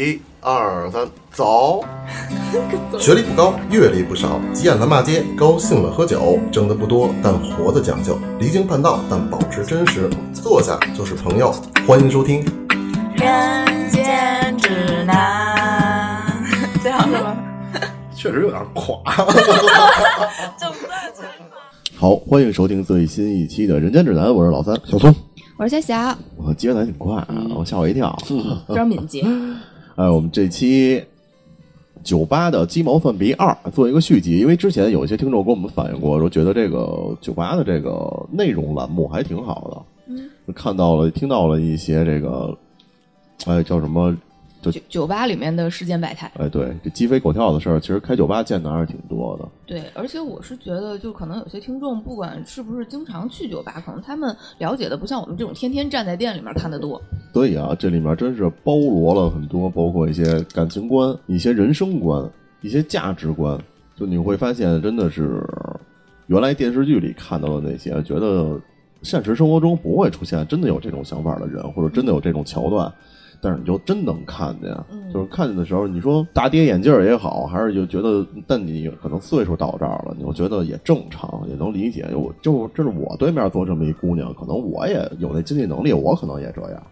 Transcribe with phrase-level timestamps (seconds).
[0.00, 1.84] 一二三，走！
[2.98, 10.08] 学历不高，阅历不少，急眼了骂街，高兴了喝酒，挣的不多，但活的讲究，离经叛道，但保持真实。
[10.32, 11.54] 坐下就是朋友，
[11.86, 12.42] 欢迎收听。
[13.14, 16.24] 人间指南，
[16.82, 17.36] 这样是吗？
[18.16, 18.96] 确实有点垮。
[20.58, 21.28] 整段全
[21.98, 25.14] 好，欢迎收听最新一期的《人间指南》，我是老三，小聪。
[25.58, 28.18] 我是小霞，我接的还挺快啊，我吓我一跳。
[28.66, 29.22] 非常敏捷。
[29.96, 31.02] 哎，我们这期
[32.02, 42.56] 酒吧的鸡毛蒜皮二做一个续集，因为之前有一些听众跟我们反映过，说觉得这个酒吧的这个内容栏目还挺好的，嗯，看到了听到了一些这个，
[43.46, 44.16] 哎叫什么？
[44.62, 49.48] 就酒酒吧里面的世间百态，哎对，这鸡飞狗跳的事儿，其实开酒吧见的还是挺多的。
[49.66, 57.00] 对，而且我是觉得，就可能有些听众，不管是不是经常去酒吧，可能他们了解的不像我们这种天天站在店里面看的多。
[57.32, 62.28] 所以啊，这里面真是包罗了很多，包括一些感情观、一些人生观、
[62.60, 63.58] 一些价值观。
[63.96, 65.42] 就你会发现，真的是
[66.26, 68.60] 原来电视剧里看到的那些，觉得
[69.02, 72.92] 现实生活中不会出现真的有这种想法的人，或者真的有这种桥段。
[73.40, 82.06] 但是你就真能看见，嗯就是看见的时候，你说大跌眼镜儿也好，还是就觉得，但你可能岁数到这儿了，你就觉得也正常，也能理解。
[82.14, 86.82] 我就这是我对面坐这么一姑娘，可能我也有那经济能力，我可能也这样。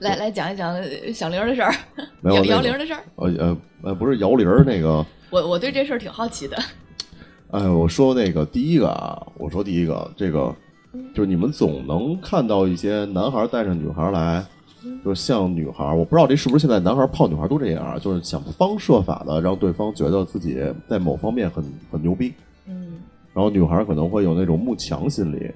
[0.00, 3.00] 来来讲一讲呃 小玲儿的事儿，摇没有那个摇铃的事儿。
[3.14, 6.56] 呃呃呃，不是摇铃儿那个，我我对这事儿挺好奇的。
[7.52, 10.54] 哎，我说那个第一个啊，我说第一个，这个
[11.14, 14.44] 就是你们总能看到一些男孩带着女孩来，
[15.04, 22.32] 就是像女孩，我不知道这是不是现在男孩泡女孩都这样，啊就是想方设法的让对方觉得自己在某方面很很牛逼，
[22.66, 22.94] 嗯。
[23.32, 25.50] 然后女孩可能会有那种慕强心理，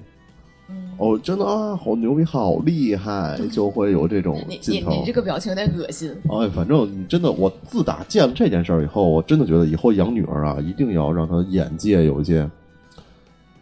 [0.69, 4.91] 嗯，哦，真的啊，好牛逼，好厉害，就会有这种你你劲头。
[4.91, 5.03] 你。
[5.07, 6.15] 这个表情有点恶心。
[6.29, 12.47] 哎，反正你真的，我自打见了这件事儿以后，我真的觉得以后养女儿啊，一定要让她眼界有一些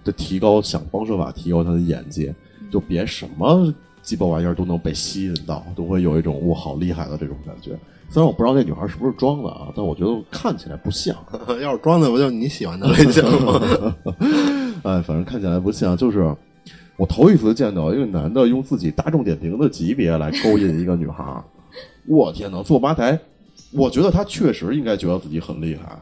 [0.03, 2.35] 的提高，想方设法提高她的眼界，
[2.73, 3.73] 就别什么
[4.09, 7.73] 鸡巴玩意儿都能被吸引到，都会有一种我好厉害的这种感觉。
[8.09, 11.15] 虽然我不知道这女孩是不是装的啊，但我觉得看起来不像。
[11.61, 13.95] 要是装的，不就你喜欢的类型吗？
[14.83, 16.35] 哎，反正看起来不像，就是
[16.97, 21.45] 我头一次见到一个男的用自己大众点评的级别来勾引一个女孩儿，
[22.07, 23.21] 我天呐，坐吧台，
[23.73, 25.99] 我觉得他确实应该觉得自己很厉害，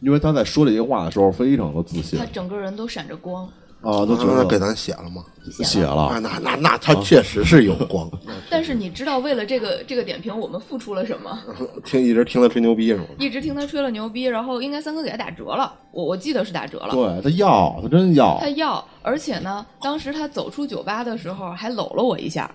[0.00, 3.46] 因为他在说这些话的时候非常的自信他整个人都闪着光，
[3.82, 5.24] 啊，都觉得给咱写了吗？
[5.64, 8.08] 写啊，了，那那那他确实是有光，
[8.50, 11.38] 但是你知道为了这个这个点评，我们付出了什么？
[11.84, 13.04] 听一直听他吹牛逼是吗？
[13.18, 16.90] 一直听他吹了牛逼，然后应该三哥给他打折了，我我记得是打折了。
[16.90, 22.50] 对他要，他真要他，要，而且呢，当时他走出酒吧的时候还搂了我一下。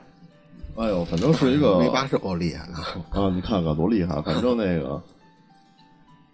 [0.78, 4.22] 哎呦，反正是一个 V 八是够厉害的，啊，你看看多厉害！
[4.22, 5.02] 反正那个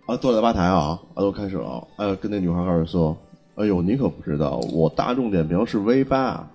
[0.08, 1.88] 啊，坐在吧台啊，啊，都开始了。
[1.96, 3.16] 哎，跟那女孩开始说
[3.62, 6.48] ：“哎呦，你可不知道，我大众点评是 V 八，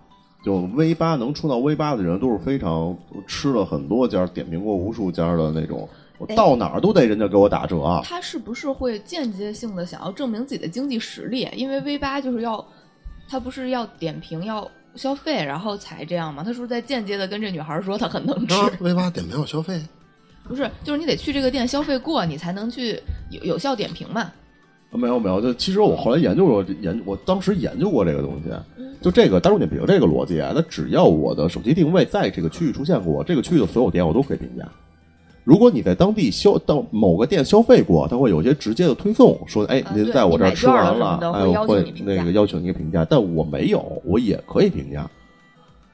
[0.45, 2.97] 就 V 八能出到 V 八的人都是非常
[3.27, 7.81] 吃了很多家，点评过无数家的那种，我到哪儿都得人家给我打折。
[7.81, 11.49] 啊他是不是会间接性的想要证明自己的经济实力？
[11.55, 12.65] 因为 V 八就是要，
[13.29, 16.43] 他不是要点评要消费，然后才这样吗？
[16.43, 18.55] 他是不是在间接的跟这女孩说他很能吃？
[18.55, 19.81] 啊，V 八点评要消费，
[20.43, 23.01] 不是，就是你得去这个店消费过，你才能去
[23.31, 24.33] 有有效点评嘛。
[24.97, 28.51] 没有没有，就其实我后来研究过研，我当时研究过这个东西，
[29.03, 34.67] 就这个大众点评这个逻辑啊，那只要我的手机定位在这个区域出现过，这个区域的所有店我都可以评价。
[35.45, 45.09] 如果你在当地消到某个店消费过，它会有一些直接的推送，说，哎，您在我这儿吃完哎，了什么的会我会那个要求您评价，但我没有，我也可以评价。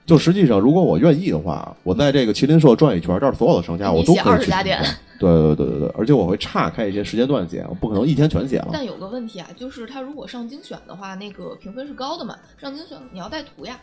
[0.06, 4.98] 就实际上，如果我愿意的话，我在这个麒麟社转一圈，这儿所有的商家我都可以20家店去评价。
[5.22, 8.68] 对对对对对，而且我会岔开一些时间段写，我不可能一天全写了。
[8.72, 12.36] 但有个问题啊，就是他如果上精选的话，那个评分是高的嘛。
[12.58, 13.78] 上精选你要带图呀。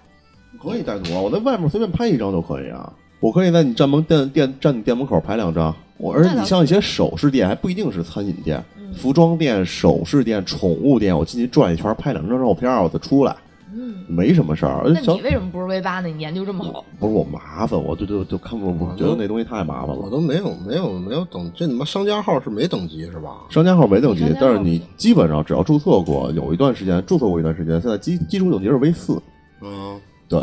[0.62, 2.92] 可以带图啊，我在外面随便拍一张就可以啊。
[3.20, 5.76] 我可以在你站门店店站你店门口拍两张。
[5.98, 8.64] 我而且你像一些首饰店，还不一定是餐饮店，
[8.96, 13.36] 服装店、首饰店、宠物店，我进去转一圈，拍两张照片，我再出来，
[13.74, 14.84] 嗯，没什么事儿。
[14.86, 16.08] 那你为什么不是 V 八呢？
[16.08, 20.02] 你研究这么好，不是我麻烦，我就就就看不，我觉得那东西太麻烦了。
[20.02, 23.46] 我都没有没有没有等，这你妈商家号是没等级是吧？
[23.50, 29.22] 商家号没等级但是你基本上只要注册过，有一段时间注册过一段时间，现在基基础等级是 V 四。
[29.62, 30.42] 嗯，对，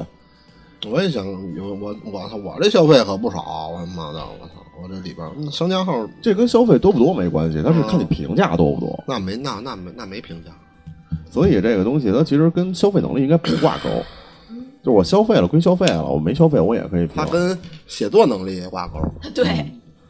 [0.91, 1.25] 我也想
[1.55, 9.05] 有我我操，我这消费可不少，我他妈的，我操，我这里边嗯商家号这跟消费多不多没关系，但是看你评价多不多。
[9.09, 10.51] 那没那那没那没评价，
[11.31, 13.89] 所以这个东西它其实跟消费能力应该不挂钩。
[14.83, 17.25] 就是我消费了归消费了，我没消费我也可以评它。
[17.25, 17.59] 跟
[17.89, 19.01] 写作能力也挂钩。
[19.35, 19.45] 对，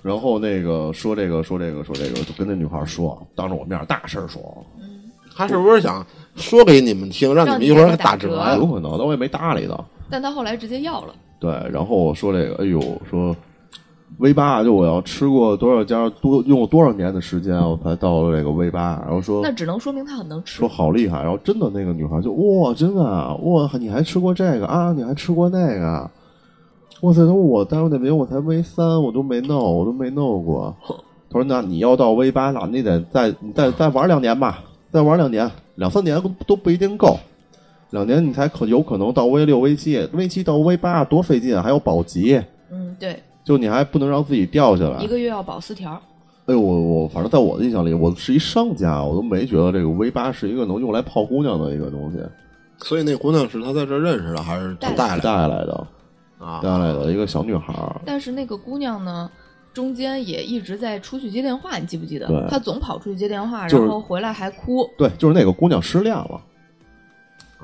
[0.02, 4.64] 然后那个说这个说这个说这个，就跟那女孩说，当着我面大声说，
[5.34, 8.28] 他是不是想说给你们听，让你们一会儿打折？
[8.56, 9.82] 有可能，但我也没搭理他。
[10.10, 11.14] 但他后来直接要了。
[11.40, 13.34] 对，然后我说这个，哎呦，说
[14.19, 19.03] V 八，就我要吃过多少家，多用了多少年的时间，我才到了这个 V 八。
[19.05, 20.69] 然后说那只能说明他很能吃说。
[20.69, 24.93] 好厉害，然后真的那个女孩就哇，真的啊，哇，你还吃过这个啊？
[24.93, 26.11] 你还吃过那个？
[27.03, 27.20] 哇塞！
[27.20, 30.75] 他说我大学那边我才 V 三，我都没弄，我都没弄过。
[31.29, 34.61] 他说那你要到 V 八，那你得再你再再玩两年吧，
[34.91, 37.19] 再玩两年，两三年都不一定够。
[37.91, 45.06] 两年你才可有可能到 V 六、V 七，V 七到 V 八多费劲啊，还有保级，嗯，对，就你还不能让自己掉下来一。
[45.06, 45.93] 个月要保四条。
[46.46, 52.19] 哎呦，我我反正在我的印象里，我是一商家，我都没觉得这个 V 八是一个能用来泡姑娘的一个东西，
[52.78, 55.87] 所以那姑娘是他在这儿认识的，还是他带来的带来的
[56.38, 56.60] 啊？
[56.60, 57.72] 带来的一个小女孩。
[58.04, 59.31] 但是那个姑娘呢，
[59.72, 62.46] 中间也一直在出去接电话，你记不记得对？
[62.49, 64.88] 她总跑出去接电话，然后回来还哭。
[64.99, 66.40] 对，就是那个姑娘失恋了，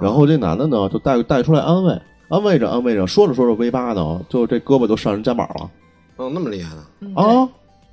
[0.00, 2.00] 然后这男的呢就带带出来安慰，
[2.32, 5.70] 安慰着安慰着，说着说着 V 八呢，就这胳膊就上人肩膀了
[6.16, 6.82] 哦，那么厉害呢？
[7.00, 7.46] 嗯，啊！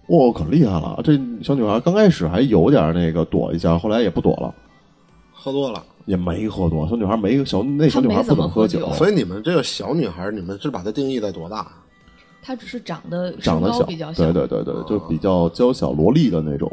[0.08, 0.98] 哇，可厉害了！
[1.04, 4.56] 这小女孩刚开始还有点那个躲一下，后来也不躲了，
[5.34, 6.88] 喝多了，也没喝多。
[6.88, 11.68] 小女孩没小那小女孩不怎么喝，酒所以你们这个小女孩，你们是把她定义在多大？
[12.42, 16.72] 她只是长得长得小，比较小，对对对对，就比较娇小萝莉的那种。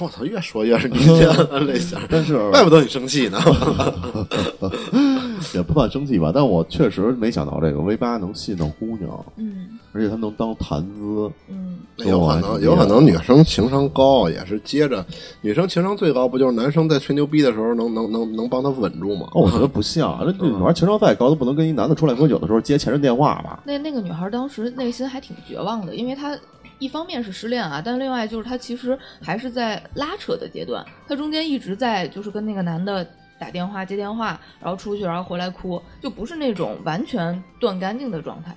[0.00, 3.38] 我操，越说越是你这类型， 但是怪不得你生气呢。
[5.54, 11.30] 也不算生气吧，但我确实没想到这个 V 八能吸引到姑娘，嗯而且它能当谈资。
[11.48, 15.04] 嗯，有可能，有可能女生情商高，也是接着
[15.40, 19.26] 女生情商最高，不就是男生在吹牛逼的时候能能能能帮她稳住吗？
[19.32, 23.62] 哦，我觉得不像，那 女孩情商再高，都不能跟一男的出来喝酒的时候接前任电话吧？
[23.64, 26.38] 那那个女孩当时内心还挺绝望的，因为她
[26.78, 33.04] 一方面是失恋啊，但另外就是她其实还是在拉扯的阶段，她中间一直在就是跟那个男的
[33.38, 38.54] 打电话接电话，然后出去然后回来哭，就不是那种完全断干净的状态。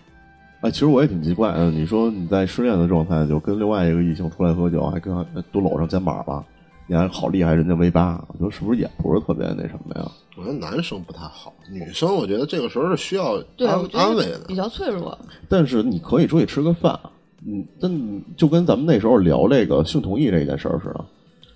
[0.62, 6.46] 哎，其实我也挺奇怪，的，你说你在失恋的状态，就跟另外一个异性出来喝酒，还跟他都搂上肩膀了，
[6.86, 10.12] 你还好厉害，人家 V 八，我觉得是不是也不是特别那什么呀？
[10.38, 14.56] 我觉得男生不太好，女生我觉得这个时候是需要对，安我觉安慰的得比。
[14.56, 15.18] 较脆弱。
[15.50, 17.00] 但是你可以出去吃个饭，
[17.46, 17.92] 嗯，但
[18.38, 21.06] 就跟咱们那时候聊这个性同意这件事儿似的，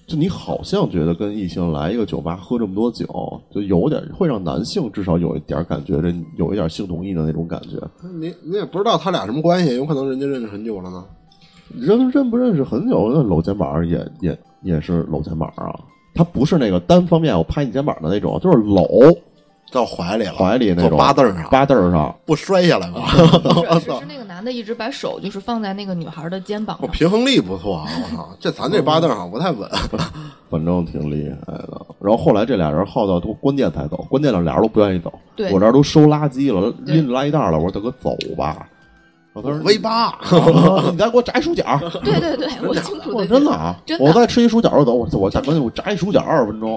[0.07, 3.07] 就你好像觉得跟异性来一个酒吧喝这么多酒，
[3.49, 7.79] 就有点会让男性至少有一点感觉，这有一点性同意的那种感觉。
[8.19, 11.03] 你你也不知道他俩什么关系，有可能人家认识很久了呢。
[11.75, 15.73] 认认不认识很久，那搂肩膀也也也是搂肩膀啊。
[16.13, 18.87] 他不是那个单方面我拍你肩膀的那种，就是搂
[19.71, 22.15] 到怀里了，怀里那种坐八凳上，八字儿上。
[22.23, 23.05] 不摔下来吗？
[23.09, 23.17] 是
[23.79, 27.87] 是是那个男的一直把手就是放在那个女孩的肩膀上，我平衡力不错啊！
[28.03, 29.69] 我操，这咱这八凳上不太稳。
[30.51, 31.85] 反正挺厉害的。
[32.01, 35.13] 然后后来这俩人耗到都关键才走，关键了俩人都不愿意走。
[35.37, 37.57] 对我这儿都收垃圾了，拎着垃圾袋了。
[37.57, 38.67] 我说大哥走吧。
[39.33, 41.63] 然后他说 V 八， 啊你再给我炸一薯角。
[42.03, 44.93] 对对对，我清楚我的真的啊，真的我再吃一薯角就走。
[44.95, 46.71] 我我大哥，我炸一薯角二十分钟，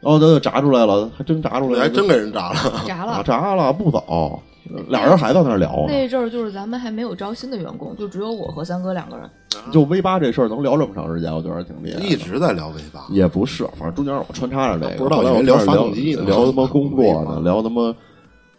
[0.00, 2.58] 然后他就炸出来了，还真炸出来了，还真给人炸了。
[2.58, 3.22] 啊炸了。
[3.22, 4.42] 炸了不走。
[4.88, 5.86] 俩人还在那儿聊呢。
[5.88, 9.28] 那阵儿就是咱们还没有招新的员工，就只有我和三哥两个人。
[9.72, 12.00] 就 V 八这事儿能聊这么长时间，我觉得挺厉害。
[12.00, 17.94] 一直在聊 V 八，也不是，反正中间我穿插着这个，不知道聊发动机呢聊他妈工作呢， 聊他妈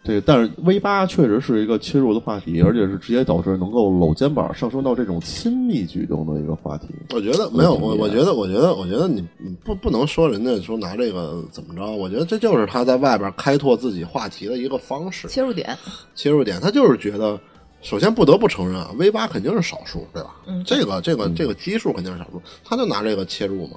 [0.08, 0.20] 这个。
[0.22, 6.88] 但是 V 八确实是一个切入的话题，而且是直接导致能够搂肩膀上升到这种亲密举动的一个话题。
[7.10, 15.76] 我觉得没有，我我觉得，我觉得，我觉得你你不不能说人家说拿这个怎么着，我觉得这就是他在外边开拓自己话题的一个方式，切入点，
[16.14, 16.58] 切入点。
[16.58, 17.38] 他就是觉得，
[17.82, 20.34] 首先不得不承认啊，V 八肯定是少数，对吧？
[20.46, 23.76] 嗯这个这个这个基数肯定是少数，他就拿这个切入嘛，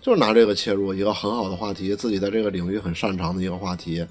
[0.00, 4.04] 就是拿这个切入一个很好的话题，自己在这个领域很擅长的一个话题。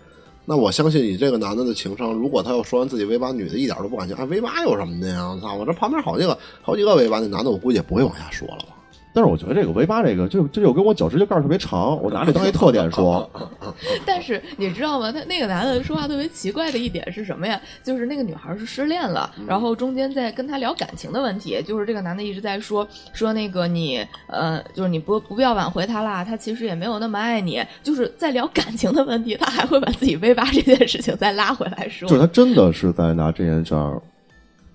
[0.46, 5.28] 那我相信以这个男的的情商，如果他要说完自己 V 八，女的一点都不感兴趣，啊，V 八有什么的呀？
[5.28, 8.75] 我操，我这旁边好几个好几个 V 八，那男的我估计也不会往下说了吧。
[9.15, 13.27] 但是我觉得这个 V 八这个，就这就跟我脚指甲盖儿特别长，我拿这当一特点说。
[14.05, 15.10] 但是你知道吗？
[15.10, 17.57] 他那个男的说话特别奇怪的一点是什么呀？
[17.81, 32.22] 就是那个女孩是失恋了，然后中间在跟他聊感情的问题，就是这个男的一直在说说那个你呃，就是你不不必要挽回他啦，他其实也没有那么爱你，就是在聊感情的问题，他还会把自己 V 八这件事情再拉回来说就是。
[32.22, 34.01] 他真的是在拿这件事儿，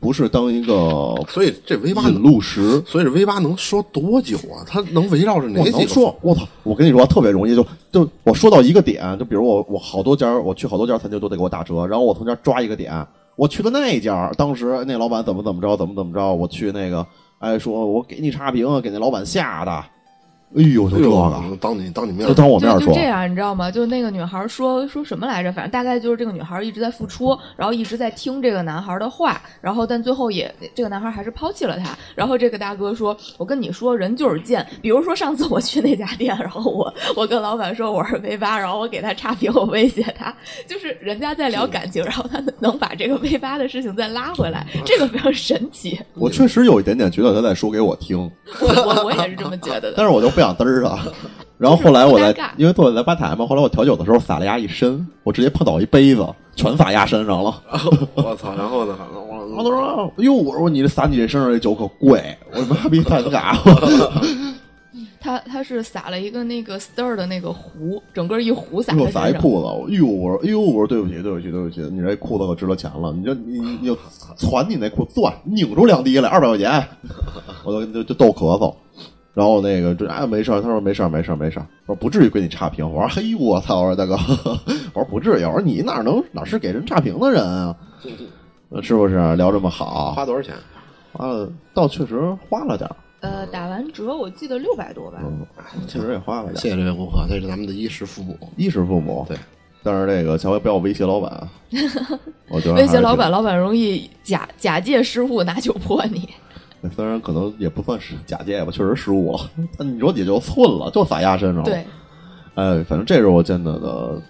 [0.00, 2.82] 不是当一个所以这 V 八引路石。
[2.86, 4.64] 所以这 V 八能说多久啊？
[4.66, 5.78] 它能围绕着哪我几个？
[5.78, 6.48] 能说，我操！
[6.62, 17.06] 我跟你说，特别容易，就就我说到一个点，就比如我我好多家，我去好多家餐厅都得给我打折，然后我从这儿抓一个点，我去的那一家，当时那老板怎么怎么着，怎么怎么着，我去那个
[17.38, 19.84] 哎，说我给你差评，给那老板吓的，
[20.56, 23.70] 哎呦，就这当你当你面就当我面说就就这，样，你知道吗？
[23.70, 25.52] 就那个女孩说说什么来着？
[25.52, 31.96] 反正大概就是这个女孩一直在付出，然后一直在听这个男孩的话，然后但最后也这个男孩还是抛弃了她。
[32.16, 34.66] 然后这个大哥说：“我跟你说，人就是贱。
[34.82, 40.34] 比如说上次我去那家店，然后我 我跟老板说我是 V 八，然后我给他差评，我威胁他，
[40.66, 45.96] 就是人家在聊感情，然后他能把这个 V 八的事情再拉回来， 这个非常神奇。
[46.14, 48.18] 我确实有一点点觉得他在说给我听，
[48.60, 49.94] 我我我也是这么觉得的。
[49.96, 51.06] 但是我就不想嘚儿啊。
[51.58, 57.62] 然后后来我在因为坐在吧台嘛，后来我调酒的时候撒了牙一身，我直接碰倒一杯子，全撒牙身上了。
[58.14, 58.54] 我操！
[58.56, 58.96] 然后呢？
[59.54, 64.22] 我都说，哟，我说你这撒你这身上这酒可贵，我妈逼太尬了，
[65.20, 69.30] 他他是撒了一个那个 stir 的那个壶，整个一壶撒给我在身上。
[69.32, 73.96] 撒一裤子，我哟，我说，哎呦，我说对不起，对不起，对不起，你这裤子可值了钱了，你就你你你
[74.34, 76.88] 攒你那裤钻，拧出两滴来，二百块钱，
[77.64, 78.74] 我都就就逗咳嗽。
[79.32, 82.88] 然后那个这哎没事儿，他说没事儿没事儿没事儿，我说不至于给你差评。
[82.88, 84.16] 我说嘿我操，我说大哥，
[84.92, 87.76] 我说不至于，我说你哪能哪是给人差评的人啊？
[88.70, 90.12] 呃是不是聊这么好？
[90.12, 90.54] 花多少钱？
[91.12, 95.18] 花了倒确实花了点儿，呃，打完折我记得六百多吧。
[95.22, 95.44] 嗯，
[95.88, 96.56] 确实也花了点儿。
[96.56, 98.36] 谢谢这位顾客，这是咱们的衣食父母。
[98.56, 99.36] 衣食父母对，
[99.82, 101.48] 但是这个下回不要威胁老板，
[102.48, 106.28] 我觉得威胁老板，老板容易假假借失误拿酒泼你。
[106.88, 109.50] 虽然可能也不算是假借吧，确实失误了。
[109.76, 111.64] 但你说也就寸了，就撒丫身上了。
[111.64, 111.84] 对，
[112.54, 114.22] 哎，反正这是我见到的。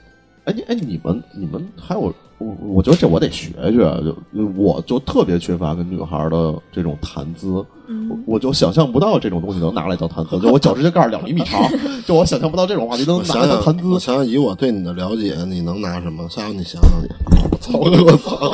[0.45, 3.71] 哎，你哎，你们你们还有我，我觉得这我得学学。
[3.71, 4.17] 就
[4.57, 10.39] 我就特别缺乏跟女孩的这种谈资，我嗯，我就想象不到这种东西能拿来当谈资。
[10.41, 11.63] 就我脚趾甲盖儿两厘米长，
[12.07, 13.99] 就我想象不到这种话题能拿谈资我。
[13.99, 16.27] 想想，以我对你的了解，你能拿什么？
[16.29, 17.09] 夏阳，你想想你，
[17.51, 17.79] 我操！
[17.79, 18.53] 我操！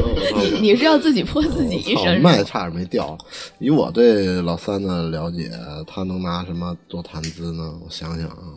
[0.62, 2.20] 你是要自己泼自己一操身。
[2.20, 3.16] 麦差点没掉。
[3.58, 5.50] 以我对老三的了解，
[5.86, 7.74] 他能拿什么做谈资呢？
[7.84, 8.56] 我想想啊，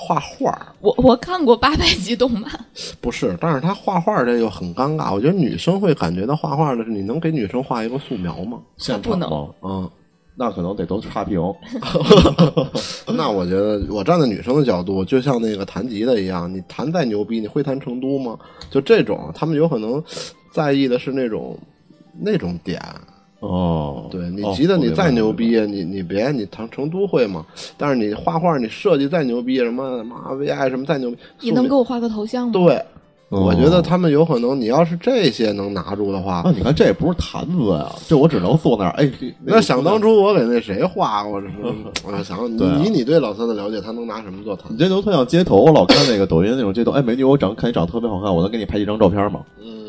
[0.00, 2.48] 画画儿我我看过八百集动漫，
[3.02, 5.12] 不是，但是他画画这个很尴尬。
[5.12, 8.60] 我觉得女生会感觉到画画的是，你能给女生画一个素描吗？
[8.76, 9.54] 现不能场吗？
[9.62, 9.90] 嗯，
[10.36, 11.42] 那可能得都差评。
[13.16, 18.38] 那我觉得我站在女生的角度，就像那个弹吉他一样，你弹再牛逼，你会弹成都吗？
[18.70, 20.00] 就这种，他们有可能
[20.52, 21.58] 在意的是那种
[22.20, 22.80] 那种点。
[23.40, 27.44] 哦，对你哦吉他你再牛，逼，你你别你成成都会吗？
[27.76, 32.52] 但是你画画你设计再牛逼，什么妈 VI 什么再牛逼，你能给我画个头像吗？
[32.52, 32.82] 对。
[33.30, 38.90] 哦我觉得他们有可能，你要是这些能拿住的话那，你看，这也不是谈资呀，这我只能坐那儿。
[38.92, 39.06] 哎，
[39.44, 41.54] 那想当，初我给那谁画过， 这是
[42.06, 44.78] 我想你啊以你对老三的了解，他能拿什么做谈你？
[44.78, 46.90] 这都特像街头，我老看那个抖音那种街头。
[46.92, 49.40] 哎，美女，我长看你长得特别好看，我能给你拍一张照片吗？
[49.60, 49.87] 嗯，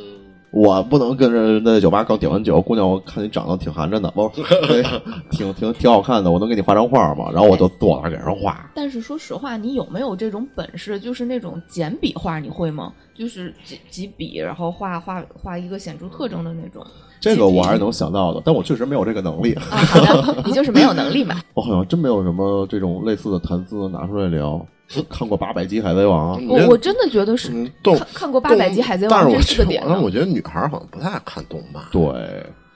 [0.51, 4.27] 我不能跟着那酒吧刚点完酒，姑娘，我看你长得挺寒碜的，不，
[4.67, 4.83] 对
[5.29, 7.29] 挺挺挺好看的，我能给你画张画吗？
[7.31, 8.69] 然后我就坐那儿给人画。
[8.73, 10.99] 但是说实话，你有没有这种本事？
[10.99, 12.91] 就是那种简笔画，你会吗？
[13.13, 16.85] 就是几几笔，然后画画画一个显著特征的那种。
[17.19, 19.53] 这个我还是能想到的，但我确实没有这个能力。
[19.69, 19.99] 啊，好
[20.33, 21.35] 的，你就是没有能力嘛。
[21.53, 24.65] 我好像真没有什么这种类似的谈资拿出来聊。
[25.09, 27.51] 看过八百集《海贼王》，我我真的觉得是
[27.95, 31.83] 看看过八百集《海贼王》但是我这四个点呢觉得，我觉得女孩儿好像不太爱看动漫。
[31.91, 32.01] 对，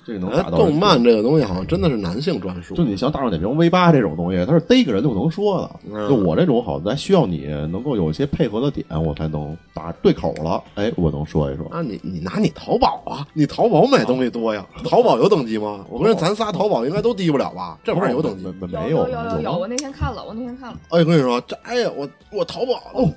[0.06, 2.84] 这个能哎打，到动漫这个东西好像真的是男性专属就。
[2.84, 5.80] 你像大众点评 V 八这种东西，它是逮个人就能说的。
[5.92, 10.62] 嗯就我这种好像需要你能够有一些配合的点，我才能打对口了。
[10.76, 11.66] 哎，我能说一说。
[11.70, 14.66] 啊，你你拿你淘宝啊，你淘宝买东西多呀？
[14.84, 15.86] 淘宝有等级吗？
[15.90, 17.78] 我跟咱仨淘宝应该都低不了吧？
[17.84, 18.68] 这玩意儿有等级没。
[18.68, 20.78] 没有有有有有，我那天看了，我那天看了。
[20.90, 23.08] 哎，我跟你说，这哎呀，我我淘宝哦，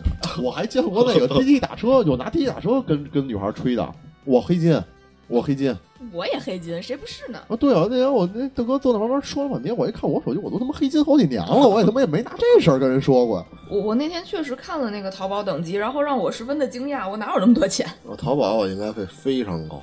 [0.43, 3.93] 我还见过那个 滴滴打车，有拿滴滴打车跟跟女孩吹的，
[4.25, 4.81] 我黑金，
[5.29, 5.75] 我黑金
[6.13, 7.39] 我也黑金，谁不是呢？
[7.49, 7.57] 啊！
[7.57, 13.45] 对啊，那天我那大哥坐那慢慢说了半天，我一看我手机，我都他妈黑金好几年了，我也他妈也没拿这事儿跟人说过。
[13.71, 17.87] 我我那天确实看了那个淘宝等级，然后让我十分的惊讶，我哪有那么多钱？
[18.05, 19.83] 我淘宝我应该会非常高。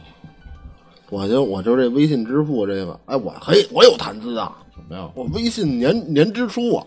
[1.10, 4.58] 我就我就这微信支付这个，哎，我嘿，我有谈资啊！
[4.76, 5.08] 什么呀？
[5.14, 6.84] 我微信年年支出啊，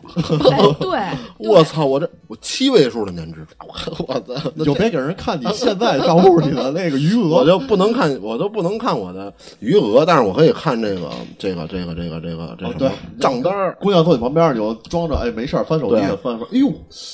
[0.50, 0.98] 哎，对，
[1.48, 3.54] 我操，我这我七位数的年支出，
[4.08, 7.36] 我操，就别给人看你现在账户里的那个余额。
[7.36, 13.76] 我就不能看，我都不能看我的余额，但是我可以看这个这个这个这个这个这哦对什么账单儿。
[13.80, 16.68] 姑娘坐你旁边，你就装着哎没事儿翻手机对翻翻，哎呦，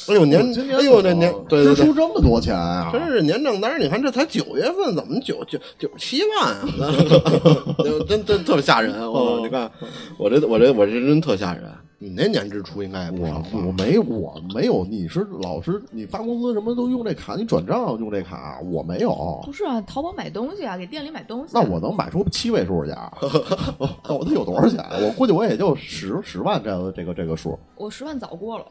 [0.08, 0.40] 哎呦年
[0.72, 2.90] 哎呦这年支出，这么多钱啊！
[2.92, 6.64] 真是年账单，你看这才九月份，怎么九九九十七万啊？
[7.84, 8.92] 就 真真特别吓人！
[9.12, 9.70] 我你看
[10.16, 11.64] 我这我我这真特吓人。
[11.98, 13.46] 你那年支出应该也不少吧？
[13.52, 19.52] 我我没我没有，你是老师你发工资什么都用这卡，你转账用这卡，我没有不。
[19.52, 21.52] 是啊，淘宝买东西啊，给店里买东西。
[21.54, 23.12] 那我能买出七位数去啊？
[24.08, 24.84] 那我得有多少钱？
[25.00, 28.64] 我估计我也就十十万这样的这个这个数，我十万早过了，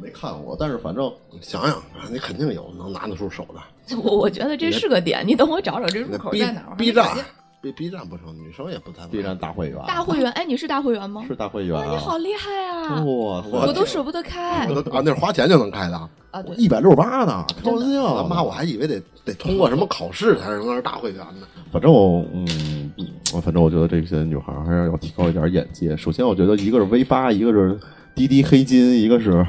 [0.00, 0.56] 没看过。
[0.58, 3.96] 但是反正想想，你肯定有能拿得出手的。
[4.02, 6.76] 我我觉得这是个点，你等我找找这入口在哪儿。
[6.76, 7.14] B 站
[7.62, 11.24] ，B B 站不成，女生也不太 B 站大会员，大会员，哎，你是大会员吗？
[11.28, 12.18] 是大会员哇，你好啊！
[12.18, 12.96] 厉害啊！
[12.96, 16.08] 哇我我都舍不得开我都啊，那是花钱就能开的。
[16.32, 16.42] 啊！
[16.42, 21.46] 对，一百六十八呢，开玩笑啊妈，我还以为得得通过什么考试才能是大会员呢。
[21.70, 22.92] 反正我嗯，
[23.34, 25.96] 我反正我觉得这些女孩儿还是要提高一点眼界。
[25.96, 27.78] 首先，我觉得一个是 V 八，一个是
[28.14, 29.46] 滴滴黑金，一个是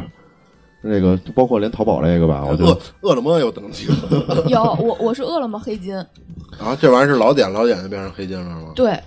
[0.83, 5.95] 那个，就包括连淘宝那个吧，我觉饿得饿了么有等级 了有我我是饿了么黑金，
[6.59, 8.73] 啊，这玩意儿是老点老点就变成黑金了吗？
[8.75, 8.99] 对，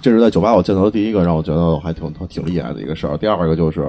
[0.00, 3.16] 这是在酒吧我见到的第一个让我觉得还挺挺挺厉害的一个事儿。
[3.18, 3.86] 第二个就是，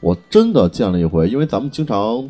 [0.00, 2.28] 我真的见了一回，因为咱们经常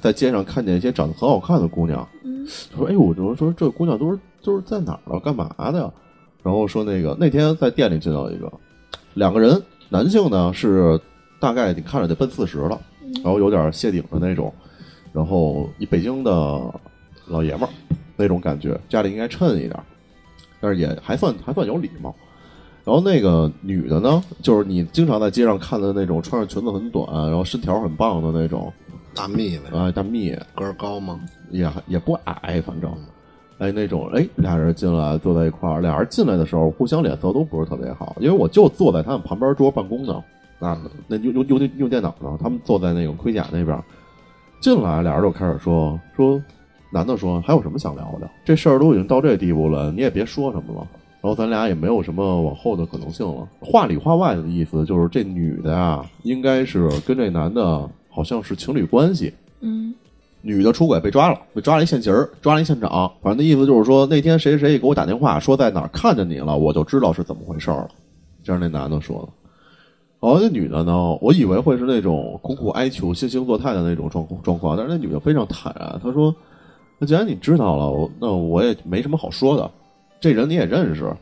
[0.00, 2.44] 在街上看见一些长得很好看的姑娘，嗯，
[2.76, 5.88] 说：“哎呦，我就说这姑娘都是都是在哪儿了，干嘛的呀？”
[6.42, 8.52] 然后说那个那天在店里见到一个，
[9.14, 10.98] 两个人，男性呢是
[11.38, 12.80] 大概你看着得奔四十了，
[13.16, 14.52] 然后有点谢顶的那种，
[15.12, 16.80] 然后一北京的
[17.26, 17.68] 老爷们儿
[18.16, 19.78] 那种感觉，家里应该衬一点，
[20.60, 22.14] 但是也还算还算有礼貌。
[22.84, 28.72] 然后那个女的呢，就是你经常在街上看的那种，穿着裙子很短，然后身条很棒的那种，
[29.14, 31.20] 大蜜呗，啊、大蜜，个儿高吗？
[31.50, 32.92] 也也不矮，反正，
[33.58, 40.20] 哎，那种，哎，俩人进来坐在一块儿，俩人进来的时候互相脸色都不是特别好，因为我就坐在他们旁边桌办公呢，
[40.62, 43.76] 啊，那用用用用电脑呢，他们坐在那个盔甲那边，
[44.60, 46.40] 进来俩人就开始说说，
[46.92, 48.30] 男的说还有什么想聊的？
[48.44, 50.86] 这事儿都已经到这地步了，你也别说什么了。
[51.20, 53.48] 然后咱俩也没有什么往后的可能性了。
[53.60, 59.92] 话里话外的意思就是，这女的呀，应该是跟这男的好像是情侣关系，嗯，
[60.42, 63.10] 女的出轨被抓了，被抓了一现行儿，抓了一现场。
[63.20, 67.88] 反正那意思就是说，那天谁谁给我打电话说在哪儿看见你了，我就知道是怎么回事了。
[68.44, 69.41] 这是那男的说的。
[70.22, 76.32] 然后那女的呢，我以为会是那种苦苦哀求、惺惺作态的那种状状况，但是那女的非常坦然，她说
[77.00, 79.68] ：“那既然你知道了，那我也没什么好说的。
[80.20, 81.12] 这人你也认识，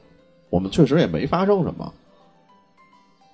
[0.51, 1.91] 我们确实也没发生什么。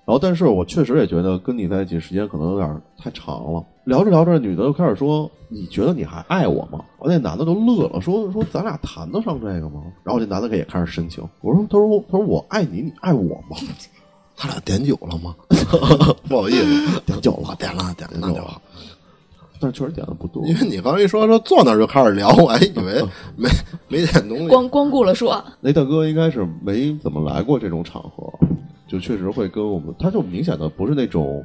[0.05, 3.65] 然后，但是我确实也觉得跟你在一起时间可能有点太长了。
[3.87, 13.57] 聊着聊着，女的就开始说：“你觉得你还爱我吗？”我那男的都乐了，说：“说咱俩谈得上这个吗？”然后这男的也开始深情，我说：“他说他说我爱你，你爱我吗？”
[14.37, 15.35] 他俩点酒了吗？
[16.29, 18.61] 不好意思， 点酒了点了，点了，那就好。
[19.59, 20.47] 但确实点的不多。
[20.47, 23.03] 因为你刚一说说坐那儿就开始聊，我还以为
[23.37, 23.49] 没
[23.89, 24.49] 没点东西。
[24.49, 28.31] 光光顾了说，那大哥应该是没怎么来过这种场合，
[28.87, 31.43] 就确实会跟我们，他就明显的不是那种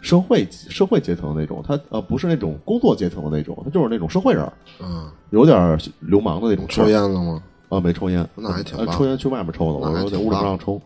[0.00, 4.52] 社会社会阶层的那种，他呃不是那种工作阶层的那种，他就是那种社会人儿，
[4.82, 7.40] 嗯，有点流氓的那种抽烟了吗？
[7.68, 10.80] 啊，没抽烟，那还挺抽烟去外面抽的，我说在屋里不让抽。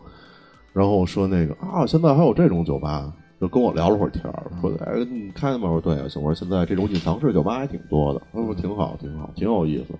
[0.73, 5.69] 然后说那个啊，现在还有这种酒吧，就跟我聊了会儿天儿，说的哎你开的吗？
[5.69, 9.93] 我说对，行，我说现在这种隐藏式酒吧还挺多的，我说挺好，挺好，挺有意思。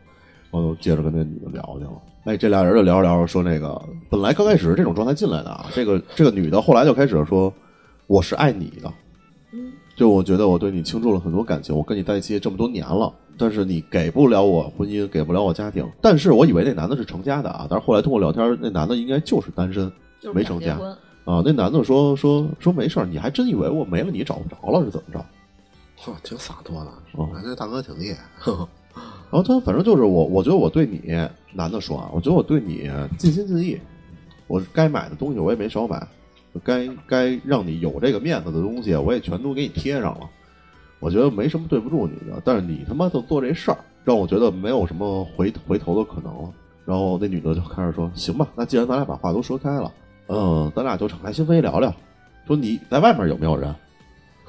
[0.51, 1.91] 我就接着跟那女的聊去了。
[2.25, 7.51] 哎，这俩人就聊着聊着说那个，本来刚开始是这种状态进来的啊，这个这个女的后来就开始说
[8.07, 8.93] 我是爱你的，
[9.51, 15.87] 嗯，就我觉得我对你倾注了很多感情，我跟你在一起这么多年了，但是你给不了我婚姻，给不了我家庭。
[16.01, 19.91] 但是我以为那男的是成家的啊，但是后来通过聊天，那男的应该就是单身
[20.23, 20.79] 就是没成家。
[21.25, 21.41] 啊。
[21.45, 25.25] 那男的说说说没事儿，你还真以为我没了你找不着了是怎么着？
[25.99, 26.91] 嚯，挺洒脱的。
[27.13, 28.19] 哦哎，这大哥挺厉害。
[28.39, 28.67] 呵 呵
[29.31, 31.01] 然后他反正就是我，我觉得我对你，
[31.51, 33.79] 男的说啊，我觉得我对你尽心尽意，
[34.47, 36.07] 我该买的东西我也没少买，
[36.63, 40.29] 该该让你有这个面子的东西我也全都给你贴上了，
[40.99, 46.49] 我觉得没什么对不住你的，但是你他妈就做这事儿，让我觉得没有什么回回头的可能了。
[46.85, 49.91] 然后那女的就开始说：“行吧，那既然咱俩把话都说开了，
[50.27, 51.93] 嗯，咱俩就敞开心扉聊聊。
[52.45, 53.73] 说你在外面有没有人？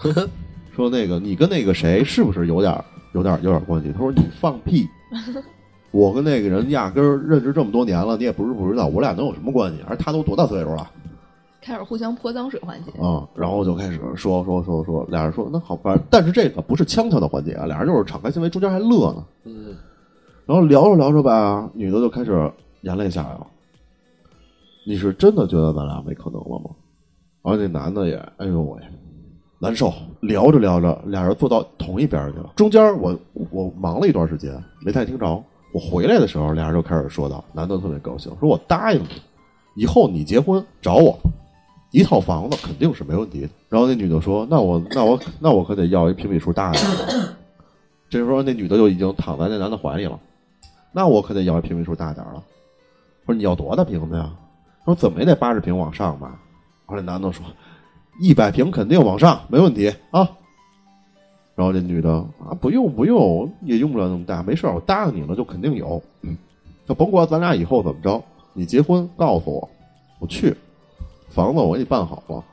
[0.74, 2.76] 说那个你跟那个谁是不是有点
[3.12, 3.92] 有点有点关系？
[3.92, 4.88] 他说你放屁，
[5.92, 9.78] 我跟那个人压根儿认识这么多年了，你也不是不知道，我俩能有什么关系？
[9.86, 10.90] 而他都多大岁数了
[11.62, 12.90] 开始互相泼脏水环节。
[13.00, 19.24] 啊、然后就开始说说说说，俩人说那好，反正但是这个不是呛他的环节啊，俩人就是敞开心扉，中间还乐呢。
[19.44, 19.76] 嗯，
[20.44, 22.50] 然后聊着聊着吧，女的就开始
[22.82, 23.46] 眼泪下来了。
[24.86, 26.70] 你是真的觉得咱俩没可能了吗？
[27.42, 28.80] 然后那男的也，哎呦喂，
[29.58, 29.92] 难受。
[30.20, 32.52] 聊着聊着，俩人坐到同一边去了。
[32.56, 33.14] 中间我
[33.50, 35.44] 我忙了一段时间，没太听着。
[35.72, 41.18] 我回来的时候，俩人就开始说道，男的特别高兴，说我答应你，以后你结婚找我，
[41.90, 43.48] 一套房子肯定是没问题。
[43.68, 46.82] 然后那女的说：“那我那我那我可得要一平米数大点。”
[48.08, 50.18] 这时候那女的就已经躺在那男的怀里了，
[50.92, 52.42] 那我可得要一平米数大点了。
[53.26, 54.32] 我说你要多大平子呀？
[54.84, 56.28] 说怎么也得八十平往上吧。
[56.86, 57.44] 然后来男的说
[58.20, 60.28] ：“一百平肯定往上，没问题啊。”
[61.56, 66.02] 然后这女的啊，不用不用，也用不了那么大，没事，我答应你了，就肯定有。
[66.86, 69.68] 就甭管咱俩以后怎么着，你结婚告诉我，
[70.18, 70.54] 我去，
[71.28, 72.44] 房子我给你办好了。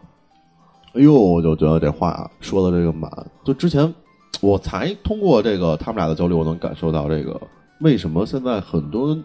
[0.94, 3.12] 哎呦，我就觉得这话说的这个满，
[3.44, 3.92] 就之前
[4.40, 7.42] 我才通过这个他们俩的交流，我能感受到这个
[7.80, 9.18] 为什么现在很多，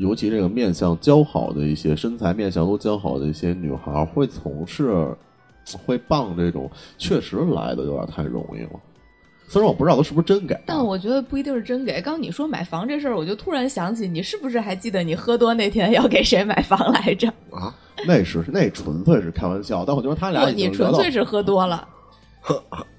[0.00, 5.14] 尤其这个面相姣好的一些身材面相都姣好的一些女孩会从事
[5.84, 8.80] 会傍这种，确实来的有点太容易了。
[9.46, 12.00] 虽然我不知道他是不是真给啊，但我觉得不一定是真给。
[12.00, 17.28] 刚你说买房这事儿，我就突然想起，你是不是还记得你喝多那天要给谁买房来着？
[17.50, 17.74] 啊，
[18.06, 21.86] 那是那纯粹是开玩笑，但我觉得他俩你纯粹是喝多了。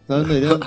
[0.06, 0.60] 咱那天，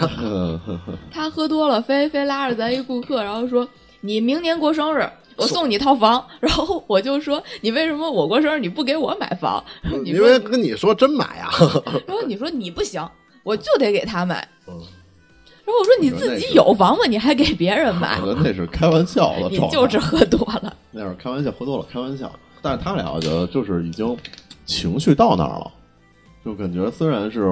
[1.12, 3.68] 他喝多了，非非拉着咱一顾客，然后说
[4.00, 9.62] ：“你明年过生日，我送你一套房。”然后我就说：“你为什么我过生日你不给我买房？”
[10.02, 11.50] 你因为跟你说真买啊，
[12.06, 13.06] 然后你说你不行，
[13.42, 14.46] 我就得给他买。
[14.66, 14.74] 嗯
[15.66, 17.06] 然后我说你自己有房吗？
[17.08, 18.26] 你还给别人买我？
[18.26, 20.76] 觉得那是开玩笑的 你，就是喝多了。
[20.90, 22.30] 那会儿开玩笑，喝多了开玩笑。
[22.60, 24.14] 但是他俩我觉得就是已经
[24.66, 25.72] 情绪到那儿了，
[26.44, 27.48] 就感觉虽然是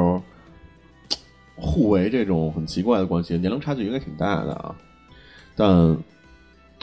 [1.57, 4.75] 互为这种很奇怪的关系，年龄差距应该挺大的啊，
[5.57, 5.97] 但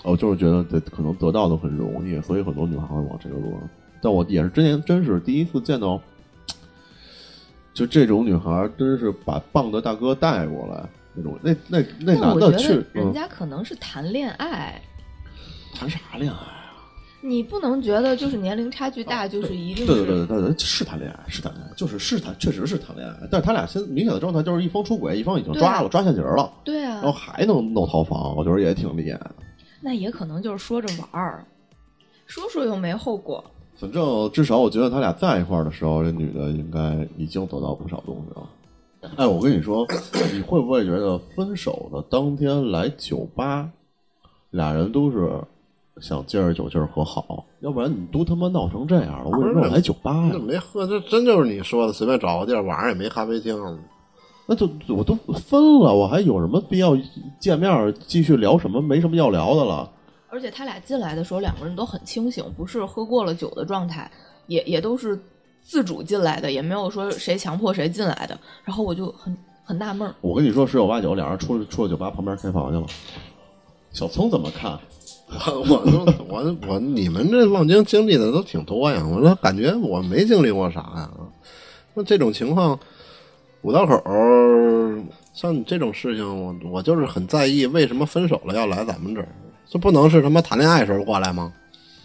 [0.03, 3.61] 我就是觉得得可能得到的很容易，所以很多女孩会往这个路上。
[4.01, 6.01] 但我也是之前真是第一次见到，
[7.73, 11.37] 就这种女孩，真是把棒的大哥带过来那种。
[11.41, 14.81] 那那那男的去，人嗯，家可能是谈恋爱，
[15.73, 16.55] 谈啥恋爱啊？
[17.21, 23.27] 你不能觉得就是年龄差距大就是一定对是对对对对，是谈恋爱，是谈恋爱，就是是谈，确实是谈恋爱。
[23.29, 29.31] 但是他俩现明显的状态就是一方出轨，一方已经抓了，抓下节儿了，对啊然后，还能弄套房，我觉得也挺厉害的。
[29.81, 31.45] 那也可能就是说着玩儿，
[32.25, 33.43] 说说又没后果。
[33.75, 39.11] 反正至少我觉得他俩在一块儿的时候，这女的应该已经得到不少东西了。
[39.15, 39.87] 哎，我跟你说，
[40.33, 43.69] 你会不会觉得分手的当天来酒吧，
[44.49, 45.41] 俩人都是
[46.01, 47.45] 想借着酒劲儿和好？
[47.61, 50.39] 要不然你都他妈闹成这样了，为什么要来酒吧呀那？
[50.39, 53.57] 没喝，这真就是你说的，随便找个地儿，晚上也没咖啡厅。
[54.51, 56.97] 那就我都分了，我还有什么必要
[57.39, 58.81] 见面儿继续聊什么？
[58.81, 59.87] 没什么要聊的了。
[60.27, 64.09] 而且他俩进来的时候，两个人都很清醒，不是喝过了酒的状态，
[64.47, 65.19] 也也都是
[65.61, 68.35] 自主进来的，也没有说谁强迫谁进来的。
[68.63, 72.87] 然后我就很很纳闷儿，我跟你说，十有八九俩人出了出了酒吧旁边开房去了。
[73.91, 74.79] 小聪怎么看？
[75.29, 81.11] 我 我都我我你们这望京经历的都挺多呀，我说感觉我没经历过啥呀。
[81.93, 82.79] 那这种情况，
[83.61, 89.27] 五道口儿像你这种事情，我我就是很在意，为什么分手了要来咱们这儿？
[89.67, 91.53] 这不能是他妈谈恋爱时候过来吗？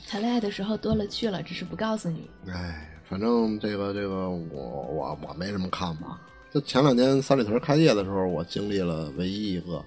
[0.07, 2.29] 谈恋爱的时候多了去了，只是不告诉你。
[2.49, 6.19] 哎，反正这个这个，我我我没什么看法。
[6.53, 9.83] 就前两天三里屯开业的时候，我经历了唯一一个，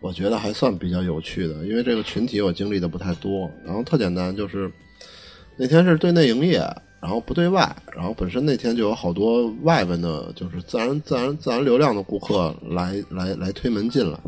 [0.00, 3.50] 我觉得还算比较有趣的，因为这个群体我经历的不太多。
[3.64, 4.70] 然后特简单，就是
[5.56, 6.62] 那天是对内营业，
[7.04, 14.18] 然后不对外，然后本身那天就有好多外边的，就是自然自然自然流量的顾客来来来推门进来。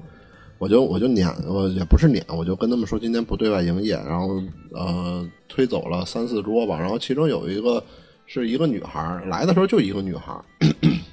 [0.58, 7.82] 我就我就撵，我也不是撵，我就跟他们说今天不对外营业，然后呃推走了三四桌吧，然后其中有一个
[8.26, 10.44] 是一个女孩，来的时候就一个女孩儿，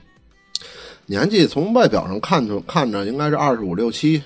[1.07, 4.21] 年纪从外表上看着看着应该是二十五六七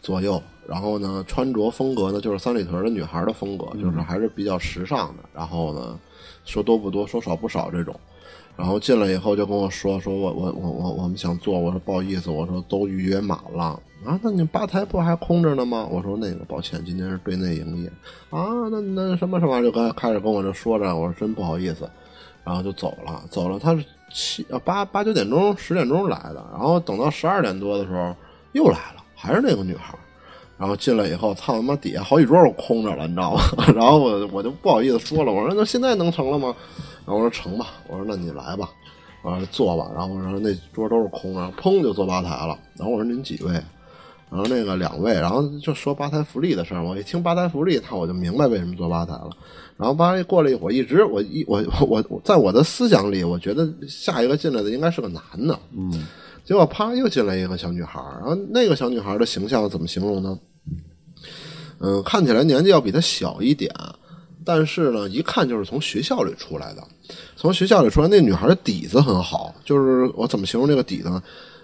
[0.00, 5.98] 左右，然后呢穿着风格呢就是三里屯的女孩的风格，就是还是比较时尚的，然后呢
[6.44, 7.94] 说多不多说少不少这种。
[8.56, 15.88] 然后进来以后就跟我说，说我我我我我们想做，我说不好意思，我说都预约满了啊，那你吧台不还空着呢吗？
[15.90, 17.88] 我说那个抱歉，今天是对内营业
[18.28, 21.88] 啊，那那什么什么就开开始跟我这说着，我说真不好意思，
[22.44, 28.14] 然后就走了，走了，他是七八八九点钟十点钟来的，然后等到十二点多的时候
[28.52, 29.96] 又来了，还是那个女孩。
[30.60, 33.40] 然后进来以后，操他妈底下好几桌都空着了，你知道吗？
[33.74, 36.54] 然后我我就不好意思说了，我说那现在能成了吗？
[37.06, 38.68] 然后我说成吧，我说那你来吧，
[39.22, 39.90] 我说坐吧。
[39.96, 42.58] 然后我说那桌都是空的，砰就坐吧台了。
[42.76, 43.52] 然后我说您几位？
[44.30, 46.84] 然后那个两位，然后就说吧台福利的事儿。
[46.84, 49.30] 我一听吧台福利，他我就明白为什么坐吧台了。
[49.78, 55.58] 然后吧台过了一会儿，一直我一我我我在我的思想里，我觉得下一个进来的应该是个男的。
[55.74, 56.06] 嗯，
[56.44, 60.38] 结果啪又进来一个小女孩儿，然后那个小女孩的形象怎么形容呢？
[61.80, 63.74] 嗯，看起来年纪要比她小一点，
[64.44, 66.82] 但是呢，一看就是从学校里出来的。
[67.36, 71.22] 从学校里出来，那女孩的底子很好，就是我怎么形容这个底子呢？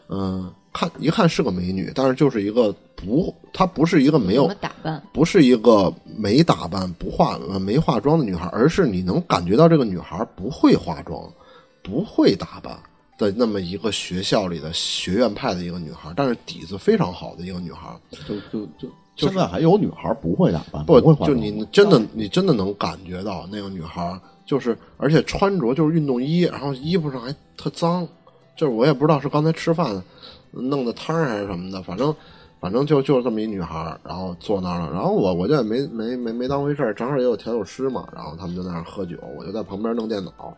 [0.09, 5.03] 嗯、看一看是个美女，但是就是一个不，她不是一个没有打扮？
[5.13, 11.29] 不是一个没打扮、不化呃没化妆的女孩，而是你能感觉到这个女孩不会化妆、
[11.83, 12.79] 不会打扮
[13.19, 17.89] 的那么一个学校里的学院派的一个女孩，但是底子非常好的一个女孩。
[18.29, 28.07] 就就就现在还有女孩不会打扮，不会化妆就你真的你真的能感觉到那个女孩就是，而且穿着就是运动衣，然后衣服上还特脏，
[28.57, 30.03] 就是我也不知道是刚才吃饭
[30.53, 32.15] 弄的汤还是什么的，反正
[32.61, 40.57] 反正就就是这么一女孩，然后坐那儿了，然后我我就也没没没没当回事儿，正好也有调酒师嘛，然后他们就在那儿喝酒，我就在旁边弄电脑。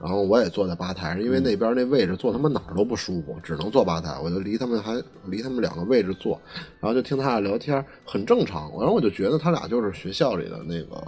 [0.00, 4.18] 然后我也坐在吧台上，因为那边那位置坐他妈哪儿都不舒服，只能坐吧台。
[4.24, 4.94] 我就离他们还
[5.26, 6.40] 离他们两个位置坐，
[6.80, 8.70] 然后就听他俩聊天，很正常。
[8.78, 11.02] 然后我就觉得他俩就是学校里的那个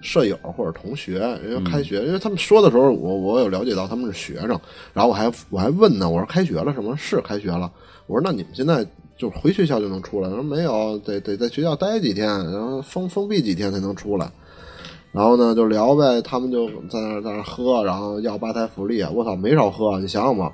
[0.00, 4.58] 舍友或者同学，因为开学，因为他们说的时候，我我有了解到他们是学生，
[4.94, 6.96] 然后我还我还问呢，我说开学了什么？
[6.96, 7.70] 是开学了。
[8.06, 8.86] 我说那你们现在
[9.18, 10.30] 就回学校就能出来？
[10.30, 14.32] 他说没有，得得在学校待几天，然后封封闭几天才能出来。
[15.12, 20.52] 然后呢，就聊呗，他们就在那在那喝，然后要吧台福利，我操，没少喝，你想想吧，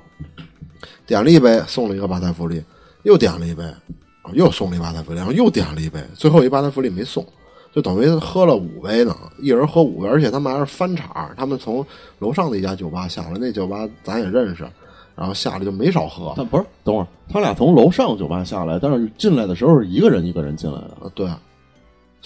[1.05, 2.63] 点了一杯送了一个吧台福利，
[3.03, 7.23] 又点了一杯，啊又送了一吧台福利，然后又点了一杯，最后一吧台福利没送，
[7.71, 11.85] 就等于喝了五杯呢，一人喝五杯，而且他们还是翻场，他们从
[12.17, 14.67] 楼上的一家酒吧下来，那酒吧咱也认识，
[15.15, 20.97] 然后下来就没少喝，但不是，等会儿他俩从楼上酒吧下来，但是进来的时候是一个人一个人进来的。
[21.01, 21.29] 啊，对，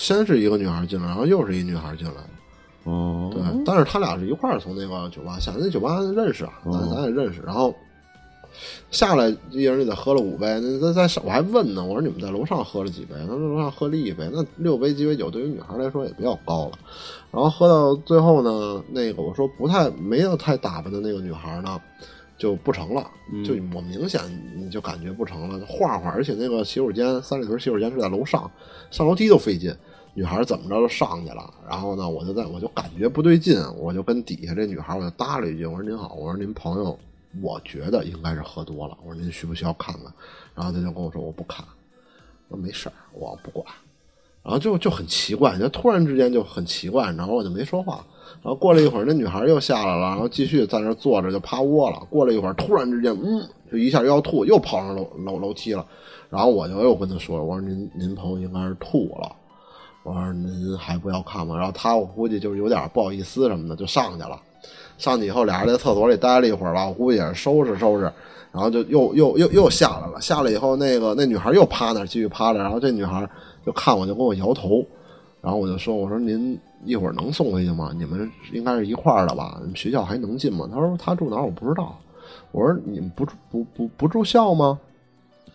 [0.01, 2.13] 先是一个女孩进来，然后又是一女孩进来。
[2.85, 7.39] 哦，对，但是他俩是一块儿从那个酒吧下，那酒吧认识啊，咱哦咱也认识。
[7.45, 7.71] 然后
[8.89, 13.13] 下来一人就得喝了五杯，那在在上我还问呢，我说你们在楼上喝了几杯？
[13.27, 16.71] 他说楼上喝了一杯，那六杯鸡尾酒对于女孩来说也比较高了。
[17.29, 21.79] 然后喝到最后呢，那个我说不太没有太打扮的那个女孩呢。
[22.37, 23.05] 就不成了，
[23.45, 24.19] 就我明显
[24.57, 28.49] 你就感觉不成了，画画，而且那个洗手间三里屯洗手间是在楼上，
[28.89, 29.71] 上楼梯都费劲。
[30.13, 36.97] 女孩怎么着就上去了，然后呢，我就在我就感觉不对劲，我就跟底下这女孩我就搭了一句，我说您好，我说您朋友，
[37.41, 40.13] 我觉得应该是喝多了，我说您需不需要看看？
[40.53, 41.65] 然后他就跟我说我不看，
[42.49, 43.65] 我说没事儿，我不管。
[44.43, 48.03] 然后就就很奇怪，就突然之间就很奇怪，然后我就没说话。
[48.41, 51.99] 然后过了一会儿，那女孩又下来了，然后继续在那坐着就趴窝了。
[52.09, 55.85] 过了一会儿，突然之间，嗯，就一下要吐，又跑上楼楼楼梯了。
[56.29, 59.35] 然后我就又跟他说：“我说您您朋友应该是吐了。”
[60.03, 61.55] 我说您还不要看吗？
[61.55, 64.39] 然后他我估计就是有点不好意思什么的，就上去了。
[64.97, 68.03] 上去以后，俩人在厕所里待了一会儿吧，我估计也是收拾收拾，
[68.51, 70.21] 然后就又又又又下来了。
[70.21, 73.27] 下来以后，那个那女孩又趴那儿继续趴着，然后这女孩
[73.65, 74.85] 就看我就跟我摇头，
[75.41, 77.91] 然后我就说：“我说您一会儿能送回去吗？
[77.95, 79.57] 你们应该是一块儿的吧？
[79.61, 81.97] 你们学校还能进吗？”他说：“他住哪儿我不知道。”
[82.51, 84.79] 我说：“你们不不不不住校吗？”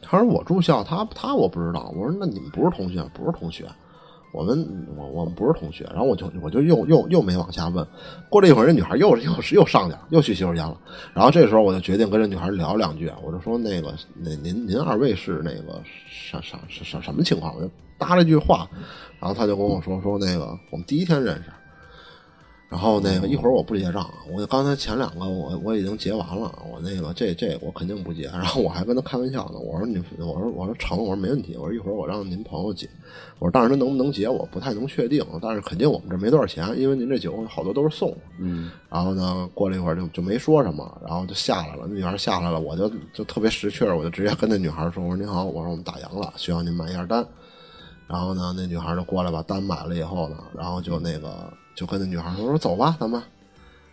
[0.03, 3.01] 他说：“我住校，他他我不知道。”我说：“那你们不是同学？
[3.15, 3.65] 不是同学。”
[4.37, 7.87] 我们我我们不是同学，然后我就我就又又又没往下问。
[8.29, 10.79] 过了一会儿，这女孩又又是又上去了，又去洗手间了。
[11.15, 17.57] 然后这时候我就决定跟这女孩聊两句，我就说那个那您您二位是那个啥啥啥啥什么情况？
[17.57, 18.69] 我就搭了一句话，
[19.19, 21.45] 然后她就跟我说说那个我们第一天认识，
[22.69, 28.25] 然后那个一会儿我不结账，我刚才前两个我我已经结完了，我那个这这我肯定不结。
[28.25, 32.89] 然后我还跟他开玩笑呢，我说你我说我说成，我说没问题，我说一会儿我让您朋友结。
[33.39, 38.19] 我说但是他能不能结我不太能确定，但是肯定我们这没多少钱，因为您这酒好多都是送的。
[38.41, 41.85] 嗯，然后呢，过了一会儿就就没说什么，然后就下来了。
[41.87, 47.25] 那女孩下来了，我就就特别识趣儿，我就直接跟那女孩说：“我说您好，我说我们打烊了，需要您买一下单。”
[48.09, 53.23] 然后呢，那女孩就过来把单买了以后呢，然后就那个就跟那女孩说：“说走吧，咱们。”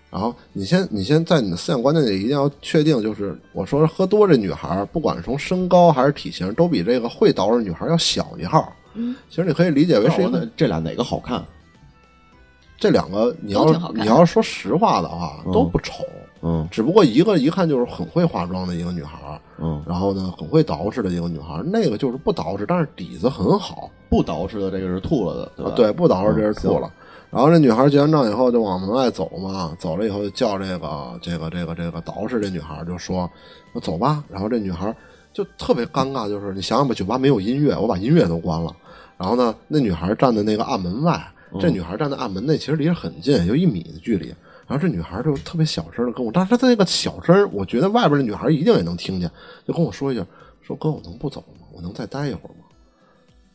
[0.09, 8.71] 然后你先你先在你的思想观念里一定要确定，就是我说喝多这女孩，不管是从身高还是体型，都比这个会捯饬女孩要小一号。
[8.93, 11.43] 嗯，其实你可以理解为是一个这俩哪个好看？
[12.77, 16.03] 这两个，你要你要说实话的话，嗯都不丑。
[16.45, 19.17] 嗯只不过一个一看就是很会化妆的一个女孩，
[19.57, 23.89] 嗯，然后呢很会捯饬的一个女孩，那个就是不捯饬，但是底子很好。
[24.09, 25.71] 不捯饬的这个是吐了的，对吧？
[25.75, 26.91] 对，不捯饬这是嗯吐了。
[27.33, 33.27] 然后这女孩结完账以后就往门外走嘛，走了以后就叫这个这个这个这个捯饬这女孩就说
[33.73, 34.95] ：“我走吧。”然后这女孩
[35.33, 38.71] 就特别尴尬，就是你想想吧，酒吧没有音乐，我把音乐都关了。
[39.17, 41.19] 然后呢，那女孩站在那个暗门外，
[41.59, 44.27] 这女孩站在暗门内，其实离着很近，有一米的距离。
[44.67, 49.27] 然后这女孩就特别小声的跟我，但是她那个小声，我觉得外边的女孩一定也能听见，
[49.67, 50.23] 就跟我说一句
[50.61, 51.65] ：“说哥，我能不走吗？
[51.73, 52.62] 我能再待一会儿吗？”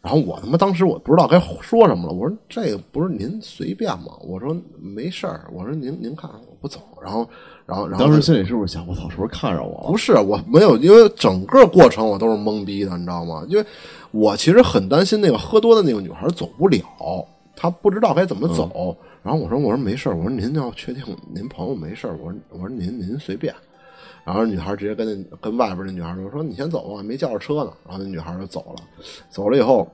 [0.01, 4.13] 然后我他妈当时我不知道该说什么了，我说这个不是您随便吗？
[4.21, 7.29] 我说没事儿，我说您您看我不走，然后
[7.67, 9.91] 然后然后当时心里是不是想，我操，是不是看上我了？
[9.91, 13.45] 不是，我没有，因为整个过程我都是懵逼的，你知道吗？
[13.49, 13.65] 因为
[14.13, 16.81] 我其实很担心那个喝多的那个女孩走不了，
[17.57, 18.97] 她不知道该怎么走。
[19.21, 21.03] 然后我说，我说没事儿，我说您要确定
[21.35, 23.53] 您朋友没事儿，我说我说您您随便。
[24.29, 27.73] 然后女孩直接跟那跟外边那女孩说说你先走吧，没叫着车呢。
[27.87, 28.85] 然后那女孩就走了，
[29.31, 29.91] 走了以后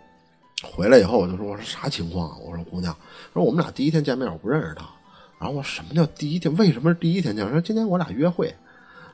[0.61, 2.37] 回来以后我就说我说啥情况啊？
[2.45, 2.93] 我说姑娘，
[3.33, 4.85] 说我们俩第一天见面我不认识她。
[5.39, 6.53] 然后我说什么叫第一天？
[6.57, 7.49] 为什么是第一天见？
[7.49, 8.53] 说今天我俩约会。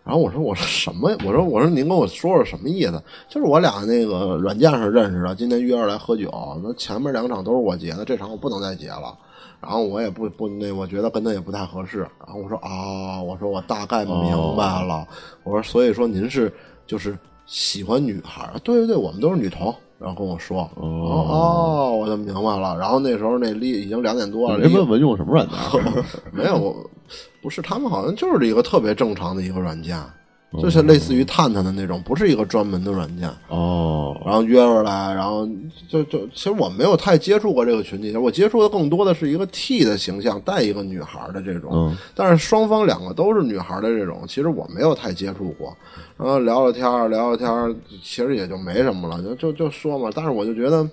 [0.02, 1.14] 然后我说我说什么？
[1.26, 3.02] 我说我说您跟我说说什么意思？
[3.28, 6.30] 就是我俩那个软件上认识的，今天约着来喝酒。
[6.64, 9.18] 那前面两场都是我结的，这场我不能再结了。
[9.60, 11.98] 然后我也不不那，我觉得跟他也不太合适。
[11.98, 15.06] 然后我说啊，我说我大概明白了。
[15.44, 16.52] 我说所以说您是
[16.86, 18.50] 就是喜欢女孩？
[18.64, 19.74] 对对对，我们都是女同。
[19.98, 22.74] 然后跟我说哦哦，我就明白了。
[22.78, 25.58] 然后那时候那离已经两点多了，没问问用什么软件？
[26.32, 26.74] 没有，
[27.42, 29.98] 不是他们好像就是一个特别正常的一个软件。
[30.54, 34.20] 就是类似于探探的那种，不是一个专门的软件哦。
[34.24, 35.48] 然后约出来，然后
[35.88, 41.94] 就就其实我没有太接触过这个群体，我接触的更多的是一个 T 的形象带一个女孩的这种。
[42.14, 45.76] 但是双方两个都是女孩的这种，其实我没有太接触过。
[46.16, 50.10] 然后聊聊天聊聊天其实也就没什么了，就就就说嘛。
[50.14, 50.88] 但是我就觉得。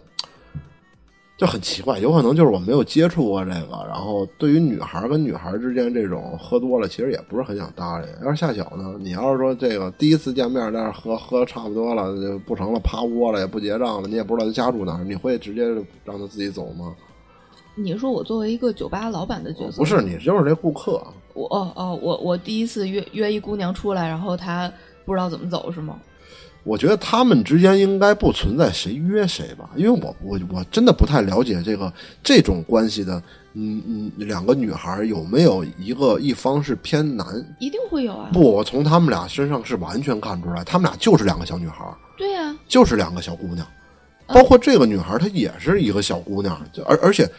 [1.37, 8.07] 就很奇怪，有可能就是我没有接触过这个，然后对于女孩跟女孩之间这种喝多了，其实也不是很想搭理。
[8.25, 15.63] 要是夏小呢，你要是说这个第一次见面在那喝喝差不多了，不成了趴窝了，也不结账了，你也不知道他家住哪儿，你会直接
[16.03, 16.95] 让他自己走吗？
[17.75, 20.99] 你说我作为一个酒吧老板的角色，不是你就是这顾客。
[21.35, 24.71] 我哦哦，我我第一次约约一姑娘出来，然后她
[25.05, 25.99] 不知道怎么走是吗？
[26.67, 37.25] 我觉得他们之间应该不存在谁约谁吧，因为我我我真的不太了解这个这种关系的，嗯嗯，两个女孩有没有一个一方是偏男？
[37.59, 38.29] 一定会有啊！
[38.33, 41.85] 不，我从他们俩身上是完全看出来，他们俩就是两个小女孩。
[42.17, 43.65] 对呀，就是两个小姑娘，
[44.27, 47.29] 包括这个女孩，她也是一个小姑娘，就而而且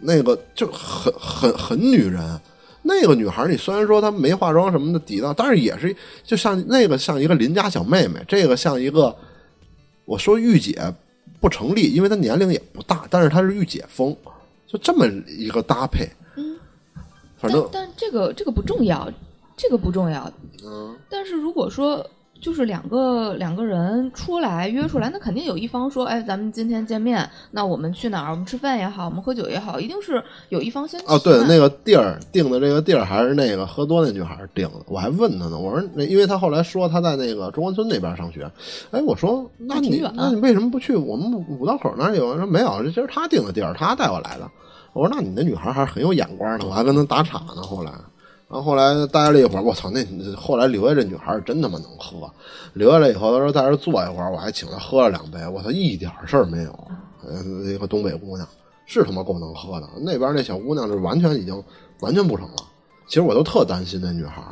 [0.00, 2.20] 那个就很很很女人。
[2.82, 9.16] 那个女孩，你虽然说她没化妆什么的抵挡，但是也是就像那个像一个邻家小妹妹，这个像一个
[10.04, 10.78] 我说御姐
[11.40, 14.16] 不成立，因为她年龄也不大，但是她是御姐风，
[14.66, 16.08] 就这么一个搭配。
[16.36, 16.56] 嗯，
[17.36, 19.10] 反正但这个这个不重要，
[19.56, 20.30] 这个不重要。
[20.64, 22.06] 嗯，但是如果说。
[22.42, 28.32] 就是两个两个人出来约出来，那肯定有一方说：“哎，咱们今天见面，那我们去哪儿？
[28.32, 34.80] 我们吃饭也好，我们喝酒也好，一定是有一方先。”哦，对，那个地儿定的这个地儿还是那个喝多那女孩定的。
[34.86, 38.50] 我还问她呢，我说那因为她后来说她在那个中关村那边上学，
[38.90, 42.16] 哎，我说那你那你为什么不去我们五道口那儿？
[42.16, 44.50] 有人说没有，这其实他定的地儿，她带我来的。
[44.92, 47.62] 我说那你那女孩还是很有眼光的，我还跟她打岔呢。
[47.62, 47.92] 后来。
[48.52, 50.04] 然后后来待了一会儿，我操，那
[50.36, 52.30] 后来留下这女孩真他妈能喝。
[52.74, 55.38] 留下来以后，他说在这坐一会儿，我还请她喝了两杯。
[55.48, 56.88] 我操，一点事儿没有。
[57.26, 58.46] 呃，一个东北姑娘
[58.84, 59.88] 是他妈够能喝的。
[60.02, 61.64] 那边那小姑娘是完全已经
[62.00, 62.56] 完全不成了。
[63.06, 64.42] 其实我都特担心那女孩，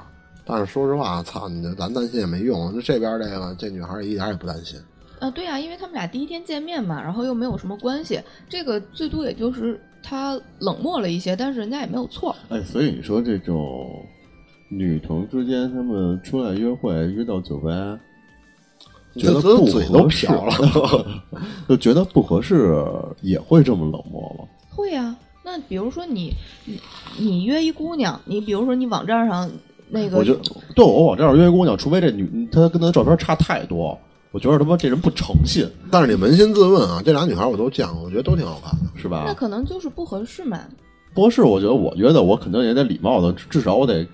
[0.47, 2.81] 但是说实话，操你，咱担心也没用。
[2.81, 4.81] 这边这个这女孩一点也不担心。
[5.19, 12.35] 啊，对呀，因为他们俩第一天见面嘛，然后又没有什么关系，这个最多也就是他冷漠了一些，但是人家也没有错。
[12.49, 14.05] 哎，所以你说这种
[14.69, 17.99] 女同之间，他们出来约会，约到酒吧，
[19.17, 20.51] 觉得不合适了，
[21.69, 22.85] 就觉得不合适，
[23.23, 24.45] 也会这么冷漠吗？
[24.71, 25.17] 会呀。
[25.43, 26.33] 那比如说你
[26.67, 26.79] 你
[27.19, 29.51] 你约一姑娘，你比如说你网站上
[29.89, 30.35] 那个，我就
[30.75, 33.99] 对我网站上约姑娘，除非这女她跟她照片差太多。
[34.33, 39.25] 我觉得他妈这人不诚信，但是你扪心自问啊，这俩女孩我都见过，我觉得都挺好看的，是吧？
[39.27, 40.61] 那可能就是不合适嘛。
[41.13, 44.07] 不合适，我觉得，我觉得我肯定也得礼貌的，至少我得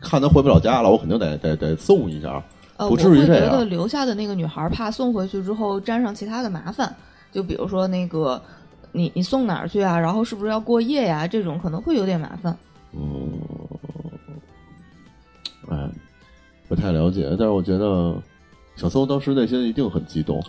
[0.00, 2.42] 看他回不了家了，我肯定得得得送一下，
[2.76, 3.50] 不至于这样。
[3.50, 6.92] 觉得留下的那个女孩怕送回去之后沾上其他的麻烦，
[7.30, 8.42] 就比如说那个
[8.90, 9.96] 你你送哪儿去啊？
[9.96, 11.28] 然后是不是要过夜呀？
[11.28, 12.56] 这种可能会有点麻烦。
[12.92, 13.38] 嗯，
[15.68, 15.88] 哎，
[16.66, 18.20] 不太了解，但是我觉得。
[18.76, 20.42] 小松当时内心一定很激动，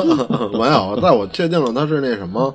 [0.52, 2.54] 没有，在我确定了她是那什么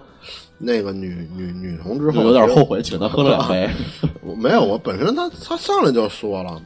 [0.60, 3.70] 那个女女女同之后，有点后悔请他喝了两杯。
[4.38, 6.62] 没有，我本身他他上来就说了，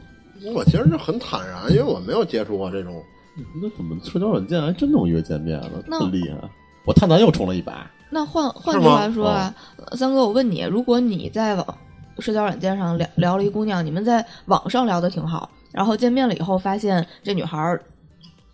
[0.54, 3.02] 我其实就很坦然，因为我没有接触过这种。
[3.62, 5.70] 那怎么社交软件还真能约见面了？
[5.86, 6.36] 那么厉害！
[6.84, 7.74] 我探探又充了一百。
[8.10, 9.54] 那换换句话说啊，
[9.92, 11.66] 三哥，我问你，如果你在网
[12.18, 17.78] 社交软件上聊聊了一姑娘，你们在网上聊的挺好，然后见面了以后发现这女孩。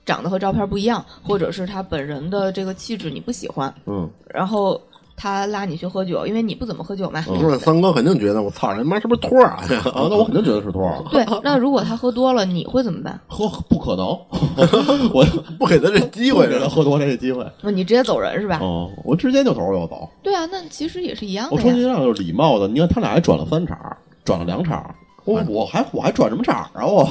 [0.06, 4.80] 长得和照片不一样，或者是他本人的这个气质你不喜欢，嗯，然后
[5.16, 7.24] 他拉你去喝酒，因为你不怎么喝酒嘛。
[7.28, 9.64] 嗯不是三哥肯定觉得我操，人妈是不是托儿啊？
[9.92, 13.18] 啊， 那我肯定觉得是托儿，对，那如果他喝多了，你会怎么办？
[13.26, 14.06] 喝不可能，
[15.12, 15.24] 我
[15.58, 17.44] 不给他这机会给他喝多这个机会。
[17.62, 18.58] 那你直接走人是吧？
[18.62, 20.08] 哦，我直接就头就走。
[20.22, 21.56] 对啊，那其实也是一样的呀。
[21.56, 22.68] 我充其量就是礼貌的。
[22.68, 23.76] 你看他俩还转了三场，
[24.24, 24.94] 转了两场，
[25.24, 26.84] 我我还我还转什么场啊？
[26.86, 27.08] 我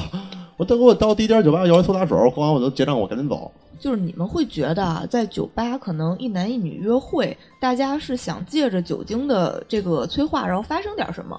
[0.56, 3.50] 我等我到第一家酒吧摇一苏打水，喝完我就结账，我赶紧走。
[3.78, 11.38] 就是你们会觉得啊，在酒吧可能一男一女约会，大家是想借着酒精的这个催化，然后发生点什么。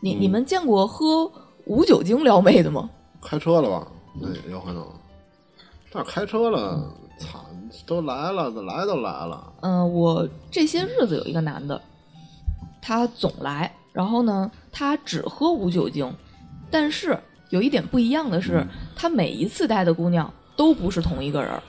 [0.00, 1.30] 你、你们见过喝
[1.64, 2.88] 无酒精撩妹的吗？
[3.20, 3.88] 开车了吧？
[4.20, 4.86] 那也有可能。
[5.92, 6.88] 但是开车了，
[7.18, 7.44] 操，
[7.84, 9.52] 都来了，来都来了。
[9.60, 11.80] 嗯、我这些日子有一个男的，
[12.80, 16.12] 他总来，然后呢，他只喝无酒精，
[16.70, 17.18] 但是
[17.52, 21.62] 有一点不一样的是，他每一次带的姑娘都不是同一个人儿。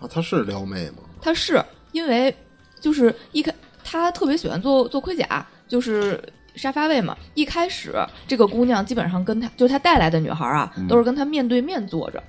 [0.00, 0.96] 啊，他是撩妹吗？
[1.22, 2.34] 他是因为
[2.80, 6.20] 就是一开他特别喜欢做做盔甲，就是
[6.56, 7.16] 沙发位嘛。
[7.34, 7.94] 一开始
[8.26, 12.20] 这个姑娘基本上跟他就是他带来的女孩啊，都是跟他面对面坐着，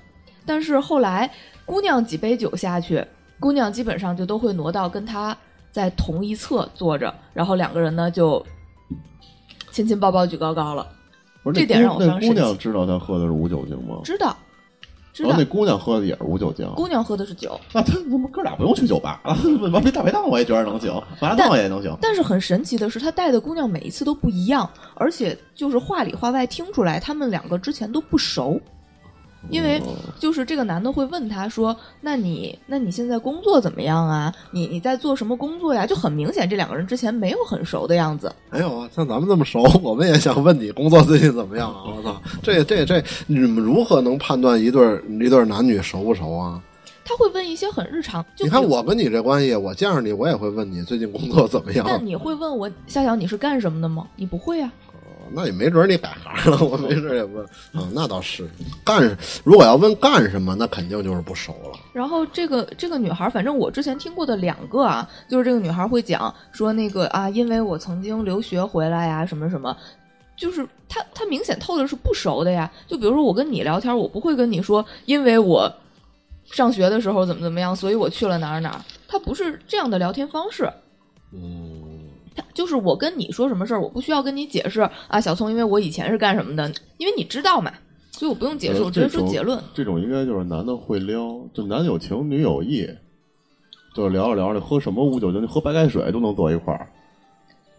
[0.46, 1.28] 但是后来
[1.66, 3.04] 姑娘几杯酒下去，
[3.40, 5.36] 姑娘基本上就都会挪到跟他
[5.72, 8.46] 在同一侧坐着，然后两个人呢就
[9.72, 10.88] 亲亲抱抱举高高了。
[11.52, 14.00] 不是这点让我非常生气娘知道他喝的是无酒精吗？
[14.04, 14.36] 知道，
[15.14, 16.70] 知然道后那姑娘喝的也是无酒精。
[16.76, 19.36] 姑娘喝的是酒，那他他妈哥俩不用去酒吧了，
[19.72, 21.96] 完别大排档我也觉得能行，麻辣烫也能行。
[22.02, 28.60] 但是很神奇的是，他带的姑娘每一次都不一样，而且就是话里话外听出来，他们两个之前都不熟。
[29.50, 29.82] 因为
[30.20, 34.34] 就是这个男的会问他说：“那你那你现在工作怎么样啊？
[34.52, 38.30] 你你在做什么工作呀？”就很明显，这两个人之前没有很熟的样子。
[38.52, 41.84] 没有啊，像咱们这么熟，我们也想问你工作最近怎么样啊？
[41.96, 46.62] 我操，这这这，你们如何能判断一对儿一对儿男女熟不熟啊？
[47.06, 51.84] 他会问一些很日常，就你看我跟你这关系，我见着你，我也会问你最近工作怎么样。
[51.88, 54.06] 那你会问我夏晓你是干什么的吗？
[54.16, 54.72] 你不会啊。
[55.34, 57.44] 那也没准儿你改行了，我没准儿也问。
[57.74, 58.50] 啊，那倒是
[58.84, 59.18] 干。
[59.44, 61.80] 如果要问干什么，那肯定就是不熟了。
[61.94, 69.76] 然后这个这个女孩，反正我之前听过的两个啊，就是这个女孩会讲说那个啊，因为我曾经留学回来呀，什么什么，
[70.36, 72.72] 就是她她明显透的是不熟的呀。
[72.88, 75.72] 就比如说我跟你聊天，我不会跟你说，因为我
[76.52, 78.82] 上学的时候怎么怎么样，所以我去了哪儿哪儿。
[79.08, 80.70] 她不是这样的聊天方式。
[81.32, 81.79] 嗯，她
[82.54, 87.72] 就是我跟你说什么事儿，我不需要跟你解释啊，小聪，因为我以前是干什么的，因为你知道嘛，
[88.12, 89.62] 所以我不用解释，呃我直接说结论。
[89.74, 92.88] 这种应该就是男的会撩，就男有情女有意，
[93.96, 96.88] 就是聊着聊着喝什么无酒精，你喝白开水都能坐一块儿。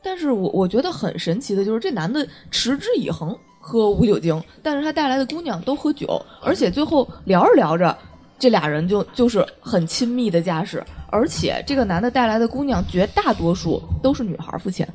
[0.02, 7.96] 但是我我觉得很神奇的就是这男的持之以恒喝无酒精，但是他带来的姑娘都喝酒，而且最后聊着聊着，
[8.40, 14.88] 这俩人就就是很亲密的架势，而且这个男的带来的姑娘绝大多数都是女孩付钱。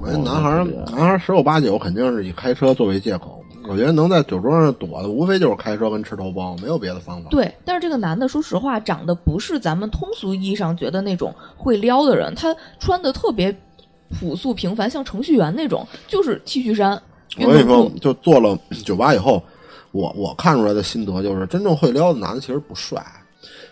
[0.00, 3.38] 我觉得男孩儿男孩儿十有八九肯定是以开车作为借口。
[3.68, 7.28] 我觉得能在酒桌上躲的，无非就是开车跟吃头孢，没有别的方法。
[7.30, 13.54] 对，但是这个男的说实话长得不是咱们通俗意义上觉得那种会撩的人，他穿的特别
[14.18, 17.00] 朴素平凡，像程序员那种，就是 T 恤衫。
[17.38, 19.40] 我跟你说就做了酒吧以后，
[19.92, 23.04] 我我看出来的心得就是，真正会撩的男的其实不帅。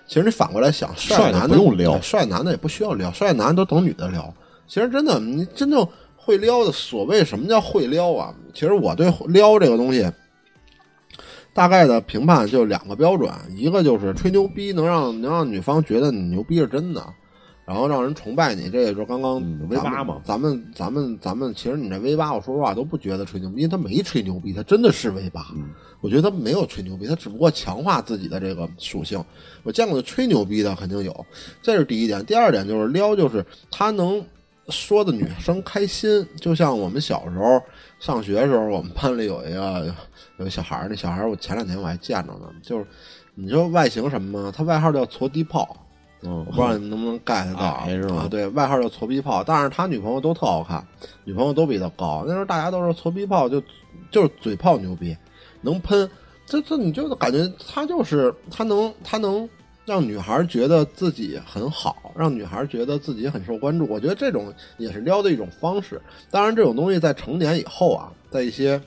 [0.06, 4.32] 其实你反过来想，帅男的不用撩帅男的也不需要撩，帅男的都等女的撩。
[4.66, 8.34] 其实真的，你真正会撩的，所谓什么叫会撩啊？
[8.52, 10.10] 其实我对撩这个东西，
[11.54, 17.02] 大概的评判就两个标准，一个就是吹牛逼，能让能让女方觉得你牛逼是真的。
[17.64, 25.46] 然后让人崇拜你，这也就是刚刚嗯咱们 V8 嘛咱们咱们咱们，其实你这 V 八，我说实话都不觉得吹牛逼，因为他没吹牛逼，他真的是 V 八。
[25.54, 25.70] 嗯
[26.01, 29.22] 我觉得他没有吹牛逼，他只不过强化自己的这个属性。
[29.62, 31.26] 我见过的吹牛逼的肯定有，
[31.62, 32.24] 这是第一点。
[32.24, 34.24] 第二点就是撩，就是他能
[34.68, 37.62] 说的女生开心，就像我们小时候
[37.98, 39.94] 上学的时候，我们班里有一个
[40.38, 42.86] 有个小孩儿，那小孩儿我前两天我还见着呢，就是
[43.34, 44.53] 你说外形什么吗？
[44.57, 45.76] 他外号叫矬地炮。
[46.22, 48.28] 嗯我不知道你能不能 get 到矮是吗啊？
[48.28, 50.86] 对外号叫矬逼炮，但是他女朋友都特好看，
[51.24, 52.24] 女朋友都比他高。
[52.26, 53.59] 那时候大家都说矬逼炮就
[54.11, 55.16] 就是嘴炮牛逼，
[55.61, 56.08] 能喷。
[56.46, 59.48] 这这你就感觉他就是他能他能
[59.84, 63.86] 让女孩觉得自己很好，让女孩觉得自己很受关注。
[63.88, 66.00] 我觉得这种也是撩的一种方式。
[66.30, 68.80] 当然，这种东西在成年以后啊，在一些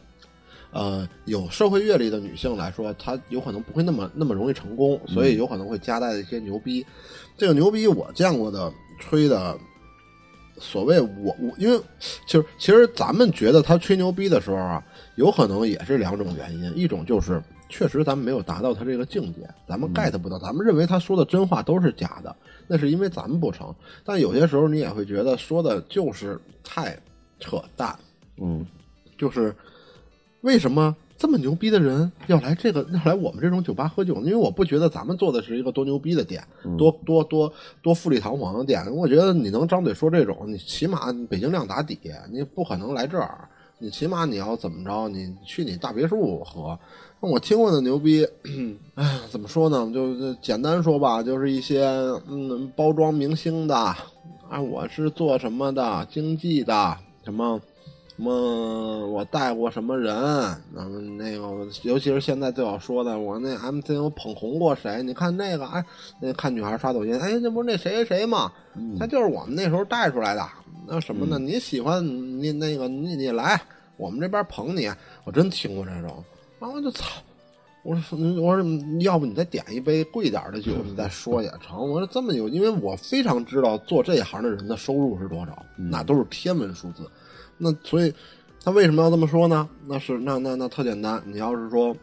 [0.72, 6.86] 呃有社会阅历的女性来说，她有可能不会那么那么容易成功，所以有可能会夹带一些牛逼。
[7.38, 9.58] 这个牛逼我见过的吹的，
[10.58, 11.80] 所谓我我因为
[12.26, 14.84] 其实其实咱们觉得他吹牛逼的时候啊，
[15.16, 22.36] 有可能也是两种原因，一种就是确实咱们没有达到他这个境界，咱们 get 不到，咱们认为他说的真话都是假的，
[22.68, 23.74] 那是因为咱们不成。
[24.04, 26.98] 但有些时候你也会觉得说的就是太
[27.40, 27.96] 扯淡，
[28.38, 28.66] 嗯
[29.18, 29.56] 就是
[30.42, 34.22] 为什么这么牛逼的人要来这个要来我们这种酒吧喝酒呢？
[34.22, 36.44] 因为我不觉得咱们做的是一个多牛逼的店，
[36.78, 38.84] 多多多多富丽堂皇的店。
[38.94, 42.00] 我觉得你能张嘴说这种，你起码北京量打底，
[42.32, 43.48] 你不可能来这儿。
[43.84, 45.10] 你起码你要怎么着？
[45.10, 46.80] 你去你大别墅喝。
[47.20, 48.26] 那我听过的牛逼，
[48.96, 49.92] 哎，怎么说呢？
[49.94, 51.84] 就就简单说吧，就是一些
[52.30, 57.60] 嗯包装明星的啊，我是做什么的，经济的什么。
[58.16, 59.08] 什么？
[59.08, 60.14] 我带过什么人？
[60.74, 65.02] 然后，那个，尤其是现在最好说的，我那 MC 我捧红过谁？
[65.02, 65.84] 你看那个，哎，
[66.22, 68.52] 那看女孩刷抖音，哎，那不是那谁谁谁吗？
[69.00, 70.48] 他就是我们那时候带出来的。
[70.86, 71.40] 那什么呢？
[71.40, 73.60] 你喜欢你那个，你你来，
[73.98, 74.90] 我们这边捧你。
[75.24, 76.24] 我真听过这种，
[76.60, 77.22] 然后就操！
[77.84, 78.66] 我说我说，
[79.02, 81.78] 要不你再点一杯贵点的酒，你再说也成。
[81.80, 87.10] 我说这么有，因为我非常知道做这一行的人的收入是多少，那都是天文数字。
[87.58, 88.14] 那所以，
[88.64, 89.68] 他为什么要这么说呢？
[89.88, 91.22] 那是那那那特简单。
[91.26, 91.96] 你要是说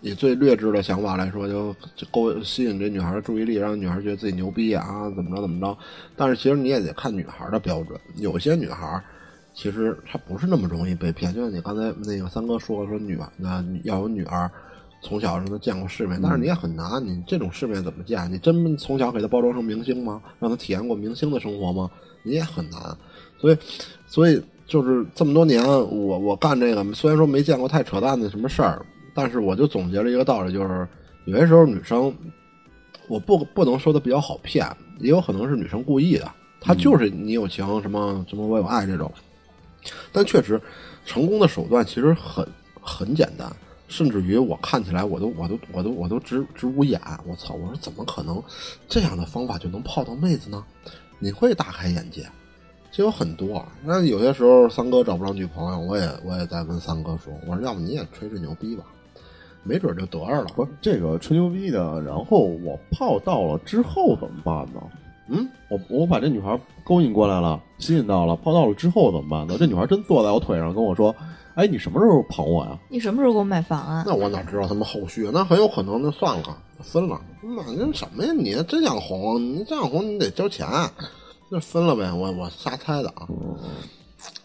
[0.00, 5.76] 以最劣质的想法来说，就就勾吸引这女孩的注意力，让女孩觉得自己牛逼啊，怎么着怎么着。
[6.14, 7.98] 但是其实你也得看女孩的标准。
[8.16, 9.02] 有些女孩
[9.54, 11.34] 其实她不是那么容易被骗。
[11.34, 14.50] 就像你刚才那个三哥说说女那要有女儿
[15.02, 17.04] 从小让她见过世面，但是你也很难。
[17.04, 18.30] 你这种世面怎么见？
[18.30, 20.22] 你真从小给她包装成明星吗？
[20.38, 21.90] 让她体验过明星的生活吗？
[22.22, 22.80] 你也很难。
[23.40, 23.56] 所以，
[24.06, 24.40] 所以。
[24.68, 30.86] 就是这么多年，我我干这个，虽然说没见过太扯淡的什么事儿，但是我就总结了一个道理，就是
[31.24, 32.14] 有些时候女生，
[33.08, 34.64] 我不不能说的比较好骗，
[35.00, 39.10] 也有可能是女生故意的，她就是你有情什么什么我有爱这种，
[40.12, 40.60] 但确实
[41.06, 42.46] 成功的手段其实很
[42.78, 43.50] 很简单，
[43.88, 48.42] 甚至于我看起来我都我都我都我都直直捂眼，我操，我说怎么可能
[48.86, 50.62] 这样的方法就能泡到妹子呢？
[51.18, 52.26] 你会大开眼界。
[52.90, 58.84] 就有很多，那有些时候三哥找不着女朋友，我也我也在跟三哥说，我说要不你也吹吹牛逼吧，
[59.62, 60.46] 没准就得着了。
[60.56, 64.80] 不是这个吹牛逼的，然后我泡到了之后怎么办呢？
[65.28, 69.56] 嗯，我我把这女孩勾引过来了，吸引到了，泡到了之后怎么办呢？
[69.58, 71.14] 这女孩真坐在我腿上跟我说
[71.54, 72.78] ：“哎，你什么时候捧我呀？
[72.88, 75.28] 你什么时候给我买房啊？”那我哪知道他们后续？
[75.30, 77.20] 那很有可能就算了，分了。
[77.42, 78.32] 妈，那什么呀？
[78.32, 79.38] 你真想红？
[79.40, 80.66] 你真想红，你得交钱。
[81.50, 83.26] 那分了呗，我我瞎猜的啊。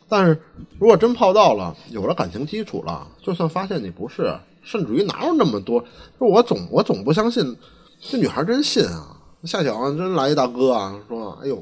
[0.08, 0.42] 但是
[0.80, 5.84] 如果真泡到了，有了感情基础了，就算发现你不是，甚至于哪有那么多？
[6.20, 7.58] 就我总我总不相信，
[8.00, 9.18] 这女孩真信啊！
[9.44, 11.62] 夏小真来一大哥啊，说：“哎呦，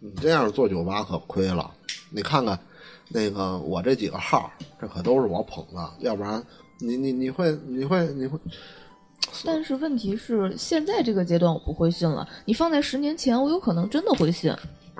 [0.00, 1.70] 你这样做酒吧可亏了。
[2.10, 2.58] 你看看
[3.08, 6.44] 那个我这几个号，这可都是我捧的，要不然
[6.78, 8.38] 你你你会你会你会。”
[9.46, 12.28] 但是问题是，现在这个阶段我不会信了。
[12.44, 14.54] 你放在十年前，我有可能真的会信。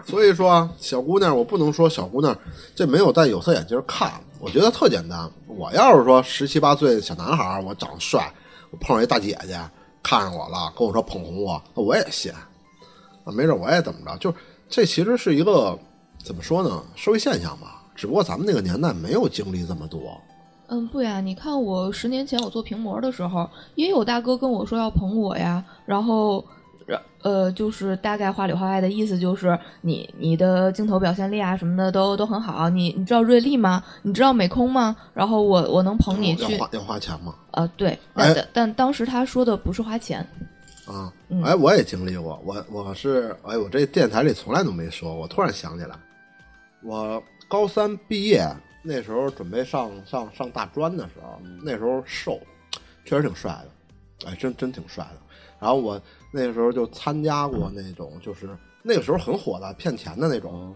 [0.04, 2.36] 所以说，小姑娘，我不能说小姑娘
[2.74, 5.30] 这没有戴有色眼镜看，我觉得特简单。
[5.46, 8.32] 我要是说十七八岁的小男孩，我长得帅，
[8.70, 9.58] 我碰上一大姐姐
[10.02, 12.32] 看上我了，跟我说捧红我，那我也信。
[13.24, 14.34] 那没准我也怎么着，就
[14.68, 15.78] 这其实是一个
[16.24, 17.82] 怎么说呢，社会现象吧。
[17.94, 20.00] 只不过咱们那个年代没有经历这么多。
[20.68, 26.44] 嗯，不呀，你看我十年前我做屏模的时候，也有大哥跟我说要捧我呀，然后。
[27.22, 32.68] 呃，就是大概话里话外的意思就是你你的镜头表现力啊什么的都都很好。
[32.68, 33.82] 你你知道瑞丽吗？
[34.02, 34.96] 你知道美空吗？
[35.14, 36.54] 然后我我能捧你去。
[36.54, 37.34] 要花要花钱吗？
[37.52, 37.98] 呃，对。
[38.14, 40.26] 但但当时他说的不是花钱。
[40.84, 41.12] 啊，
[41.44, 42.42] 哎，我也经历过。
[42.44, 45.14] 我我是哎，我这电台里从来都没说。
[45.14, 45.94] 我突然想起来，
[46.82, 48.44] 我高三毕业
[48.82, 52.40] 那时候准备上上上大专的时候，那时候瘦，
[53.04, 54.28] 确实挺帅的。
[54.28, 55.20] 哎，真真挺帅的。
[55.62, 56.02] 然后我。
[56.34, 58.48] 那个时候就参加过那种，就是
[58.82, 60.74] 那个时候很火的骗钱的那种，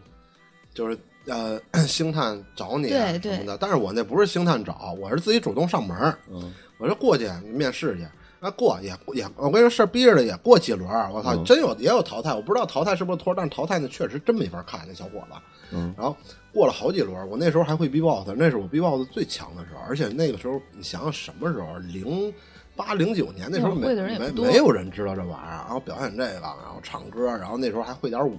[0.75, 1.59] 就是呃
[1.89, 3.57] 星探找你什么的。
[3.59, 5.97] 但是我那不是星探找，我是自己主动上门。
[6.31, 8.07] 嗯，我说过去面试去，
[8.39, 10.87] 那过也也，我跟你说事儿逼着的也过几轮。
[11.11, 15.41] 我操，真有也有淘汰，我不知道淘汰是不是托，但是淘汰那确实真没法看那小伙子。
[15.73, 16.15] 嗯，然后
[16.53, 19.81] 过了好几轮，我那时候还会 B boss，那是我 B boss 最强的时候。
[19.89, 22.31] 而且那个时候你想想什么时候零。
[22.77, 28.39] 八零九年那时候没没没有人知道这玩意儿，然后表演这个，然后唱歌，然后那时候还会点舞，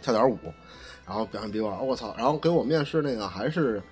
[0.00, 0.38] 跳点舞，
[1.06, 2.14] 然后表演比我，我操！
[2.16, 3.82] 然后给我面试那个还是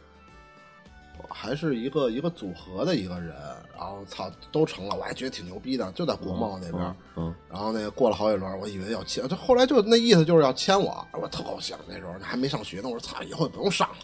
[1.28, 3.34] 还是一个一个组合的一个人，
[3.76, 6.96] 然后操都成了，我还觉得挺牛逼的，就在国贸那边。
[7.16, 7.34] 嗯。
[7.50, 11.76] 然后那个过了好几轮，我以为要签，就后来就那意思就是要签我，我特高兴。
[11.86, 13.96] 那时候还没上学呢，我说操，以后也不用上了。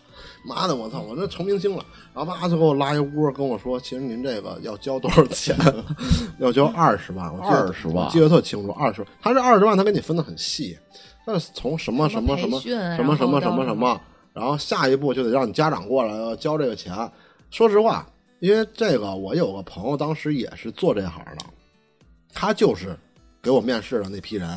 [0.44, 1.84] 妈的，我操，我这成明星了。
[2.14, 5.56] 然后妈就给我拉一屋，跟我说，其实您这个要交多少钱？
[6.38, 9.06] 要交二十万，我记得20万我记得特清楚，二十。
[9.20, 10.78] 他这二十万他给你分的很细，
[11.26, 12.68] 那是从什么什么什么什
[13.04, 14.00] 么什么什么什么，
[14.32, 16.94] 然后下一步就得让你家长过来要交这个钱。
[17.50, 18.06] 说实话，
[18.40, 21.44] 因为这个我有个朋友当时也是做这行的，
[22.32, 22.96] 他就是
[23.42, 24.48] 给我面试的那批人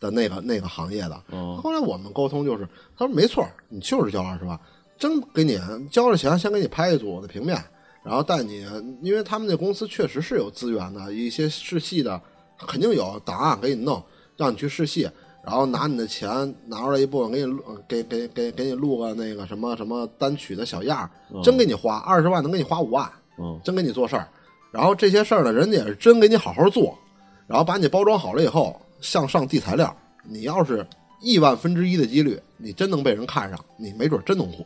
[0.00, 1.22] 的那个那个行业的。
[1.30, 2.66] 嗯后来我们沟通就是，
[2.96, 4.58] 他说没错，你就是交二十万，
[4.98, 5.58] 真给你
[5.90, 7.56] 交了钱，先给你拍一组的平面，
[8.02, 8.66] 然后带你，
[9.00, 12.20] 因为他们那公司确实是有资源的，一些试戏的
[12.66, 14.02] 肯定有档案给你弄，
[14.36, 15.08] 让你去试戏，
[15.44, 21.08] 然后拿你的钱拿出来一部分给你录， 给给给给你录个那个什么什么单曲的小样，
[21.44, 23.08] 真给你花二十万，能给你花五万。
[23.40, 24.26] 嗯真给你做事儿，
[24.72, 26.98] 然后这些事儿呢，人家也是真给你好好做，
[27.46, 29.96] 然后把你包装好了以后，向上递材料。
[30.24, 30.84] 你要是
[31.20, 34.64] 亿万分之一的几率，你真能被人看上，你没准真能火。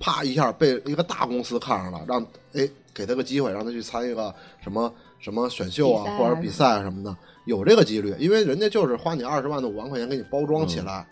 [0.00, 11.06] 啪一下被一个大公司看上了，让哎给他个机会，让他去参一个什么什么选秀啊或者比赛啊什么的，有这个几率，因为人家就是花你二十万到五万块钱给你包装起来，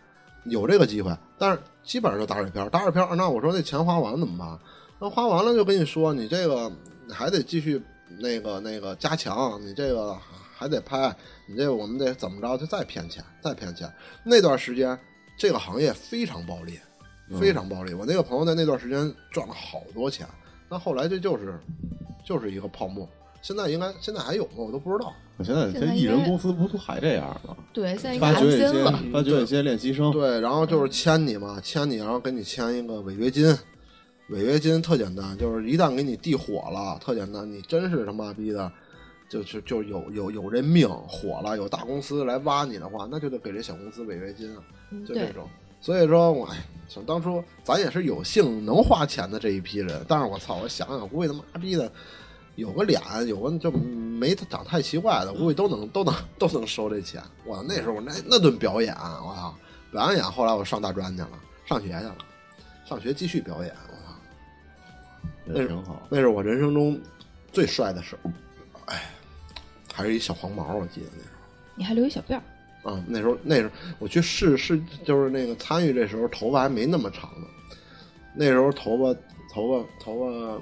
[0.47, 1.17] 有这个机会。
[1.39, 3.15] 但是基本上就打水漂，打水漂。
[3.15, 4.59] 那我说那钱花完了怎么办？
[4.99, 6.73] 那花完了就跟你说，你这个
[7.09, 7.81] 还得继续
[8.19, 10.17] 那个那个加强，你这个
[10.57, 11.15] 还得拍，
[11.47, 13.89] 你这个我们得怎么着就再骗钱，再骗钱。
[14.25, 14.99] 那段时间
[15.39, 16.77] 这个行业非常暴利，
[17.39, 17.93] 非常暴利。
[17.95, 20.27] 我那个朋友在那段时间赚了好多钱，
[20.69, 21.59] 那后来这就是
[22.25, 23.09] 就是一个泡沫。
[23.43, 24.51] 现在应该现在还有吗？
[24.57, 25.13] 我都不知道。
[25.45, 27.57] 现在现在这艺人公司不都还这样吗？
[27.73, 28.85] 对，现在发掘一些。
[29.13, 33.57] 发掘一些练习生，对，然后就是签你嘛，签你，然后给你签一个违约金。
[34.31, 38.71] 违约金特简单，就是一旦给你递火了，特简单，你真是他妈逼的，
[39.27, 44.63] 就是就有有有这命火了，有大公司来挖你的话，那就得给这小公司违约金啊，
[45.07, 45.49] 就这种。
[45.81, 46.57] 所以说，我哎，
[46.89, 51.91] 想当初咱也是有幸能花钱的这一批人，但是我操，我想想，估计他妈逼的
[52.57, 57.23] 有个脸，有个就没长太奇怪的，估计都能 都能都能收这钱。
[57.45, 59.55] 我那时候那那顿表演，我操，
[59.93, 61.31] 表完演后来我上大专去了，
[61.67, 62.17] 上学去了，
[62.85, 64.15] 上学继续表演，我操，
[65.45, 66.03] 那挺好。
[66.11, 67.01] 那是我人生中
[67.53, 68.31] 最帅的时候，
[68.87, 69.11] 哎，
[69.95, 71.39] 还是一小黄毛，我记得那时候。
[71.77, 72.43] 你还留一小辫儿，
[72.83, 77.47] 啊，那时候那时候我去试试，就是那个参与这时候头发还没那么长呢，
[78.35, 79.21] 那时候头发
[79.53, 80.61] 头发头发，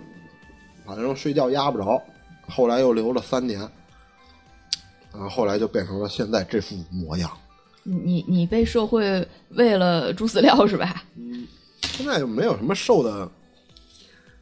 [0.86, 2.02] 反正睡觉压不着，
[2.48, 3.60] 后来又留了三年，
[5.12, 7.30] 然后后来就变成了现在这副模样。
[7.82, 11.04] 你你你被社会喂了猪饲料是吧？
[11.82, 13.30] 现在没有什么瘦的，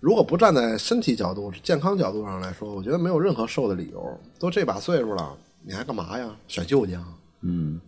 [0.01, 4.21] 如果不站在身体角度、健康角度上来说，我觉得没有任何瘦的理由。
[4.39, 6.35] 都这把岁数了，你还干嘛呀？
[6.49, 7.05] 甩旧疆？
[7.45, 7.81] 嗯，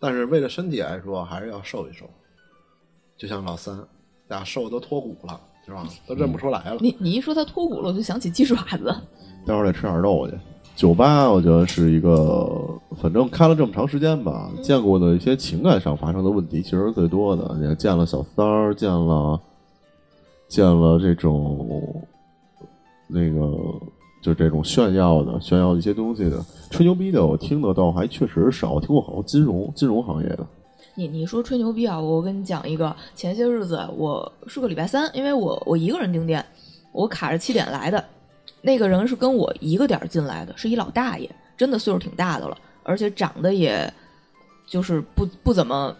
[0.00, 2.04] 但是为了身体来说，还是要瘦一瘦。
[3.16, 3.78] 就像老三，
[4.28, 5.86] 俩瘦都脱骨了，是吧？
[6.06, 6.78] 都认不出来了。
[6.80, 8.94] 你你一说他脱骨了，我就想起鸡爪子。
[9.46, 10.36] 待会儿得吃点肉去。
[10.74, 12.66] 酒吧我觉得是一个，
[13.00, 17.56] 反正开了这么长时间吧，见过的一些情感上发生的问题，其实是最多的。
[17.60, 19.40] 也见了小三儿，见了
[20.48, 22.04] 见了这种
[23.06, 23.40] 那个
[24.24, 28.72] 就这种炫耀的、炫耀一些东西的、吹牛逼的，我听得倒还确实少。
[28.72, 30.46] 我听过好多金融金融行业的，
[30.94, 32.00] 你你说吹牛逼啊！
[32.00, 36.42] 我跟你讲一个，前些日子我是个礼拜三，因为我我一个人订店，
[36.90, 38.02] 我卡着七点来的，
[38.62, 43.92] 那个人是跟我一个点儿进来的，是一老大爷，真的岁数挺大的了，而且长得也
[44.66, 45.94] 就是不不怎么，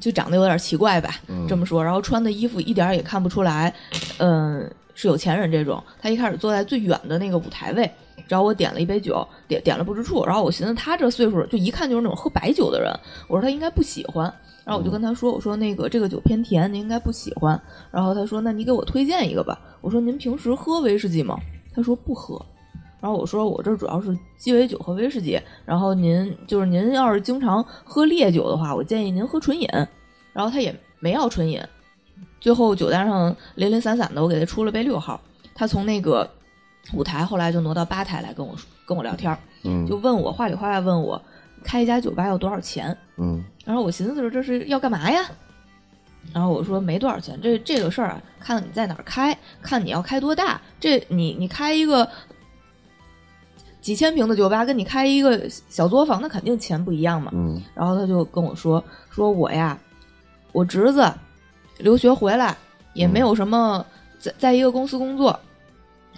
[0.00, 3.74] 就长得有点奇怪吧，嗯这么说，然后穿的衣服一点儿也看不出来，
[4.16, 5.82] 嗯，是有钱人这种。
[6.00, 7.90] 他一开始坐在最远的那个舞台位，
[8.28, 10.24] 找我点了一杯酒，点点了不知处。
[10.24, 12.90] 然后我寻思他这岁数，就一看就是那种喝白酒的人，
[13.28, 14.32] 我说他应该不喜欢。
[14.64, 17.60] 然后我就跟他说：“我说那个这个酒偏甜，您应该不喜欢。”
[17.92, 21.38] 然后他说：“那你给我推荐一个吧。”我说：“您平时喝威士忌吗？”
[21.74, 22.40] 他说：“不喝。”
[22.98, 25.38] 然后我说：“我这主要是鸡尾酒和威士忌。
[25.66, 29.68] 然后您就是您要是经常喝烈酒的话，我建议您喝纯饮。”
[30.32, 31.60] 然后他也没要纯饮，
[32.44, 35.18] 最后酒单上零零散散的，我给他出了杯六号。
[35.54, 36.30] 他从那个
[36.92, 41.18] 舞台后来就挪到吧台来跟我说跟我聊天儿，嗯就问我话里话外问我
[41.62, 42.94] 开一家酒吧要多少钱。
[43.16, 45.22] 嗯然后我寻思着这是要干嘛呀？
[46.34, 50.60] 然后我说没多少钱，这这个事儿啊，看你在哪儿开，看你要开多大。
[50.78, 52.06] 这你你开一个
[53.80, 57.30] 几千平的酒吧，跟你开一个小作坊，那肯定钱不一样嘛。
[57.34, 59.78] 嗯然后他就跟我说，说我呀，
[60.52, 61.10] 我侄子
[61.78, 62.56] 留学回来
[62.92, 63.84] 也没有什么
[64.18, 65.38] 在在一个公司工作，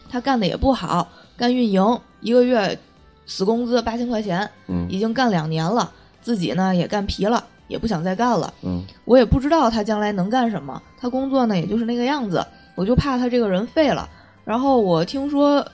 [0.08, 2.78] 他干的也不好，干运营，一个月
[3.26, 5.90] 死工资八千块钱，嗯已经干两年了，
[6.20, 8.52] 自己呢也干皮了，也不想再干了。
[8.62, 12.44] 嗯我也不知道他将来能干什么，他工作呢也就是那个样子，
[12.74, 14.08] 我就怕他这个人废了。
[14.44, 15.66] 然后我听说，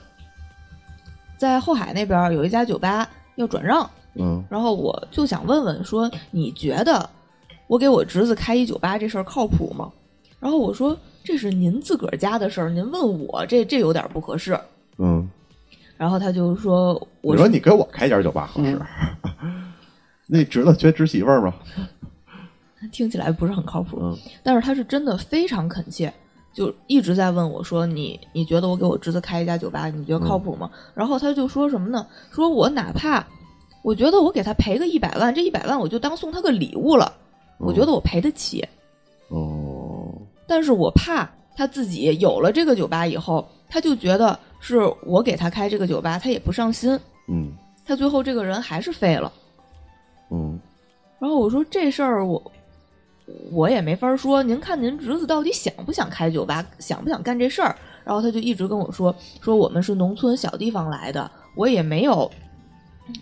[1.37, 7.07] 在后海那边有一家酒吧要转让，嗯然后我就想问问说，你觉得
[7.67, 9.91] 我给我侄子开一酒吧这事儿靠谱吗？
[10.39, 14.59] 然后我说这是您自个儿家的事儿，您问我这这有点不合适。
[14.97, 15.29] 嗯，
[15.97, 18.79] 然后他就说，我我说你给我开家酒吧合适。
[20.27, 21.53] 那侄子缺侄媳妇儿吗？
[22.91, 26.13] 听起来不是很靠谱，嗯但是他是真的非常恳切，
[26.53, 32.05] 就一直在问我说：“你你觉得我给我侄子开一家酒吧，你觉得靠谱吗？”然后他就说什么呢？
[32.31, 33.25] 说我哪怕
[33.81, 37.13] 我觉得我给他赔个一百万，这一百万我就当送他个礼物了，
[37.65, 38.67] 我觉得我赔得起。
[39.29, 40.11] 哦，
[40.47, 47.51] 但是我怕他自己有了这个酒吧以后，他就觉得是我给他开这个酒吧，他也不上心，嗯
[47.85, 49.31] 他最后这个人还是废了。
[50.31, 50.59] 嗯
[51.19, 52.51] 然后我说这事儿我
[53.51, 57.75] 我也没法说，您看您侄子到底想不想开酒吧，想不想干这事儿？
[58.03, 62.29] 然后他就一直跟我说说我们是农村小地方来的，我也没有，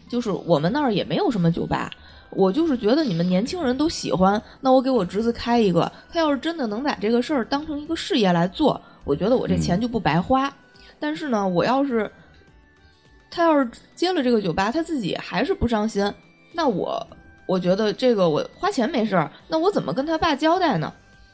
[0.10, 1.92] 就是我们那儿也没有什么酒吧。
[2.32, 5.92] 我就是觉得你们年轻人都喜欢，那我给我侄子开一个。
[6.12, 10.52] 他要是真的能把这个事儿当成一个事业来做，我觉得我这钱就不白花。
[11.00, 12.10] 但是呢，我要是
[13.30, 16.12] 他要是接了这个酒吧，他自己还是不上心，
[16.54, 17.06] 那我
[17.46, 20.94] 我觉得这个我花钱没事儿，那我怎么跟他爸交代呢？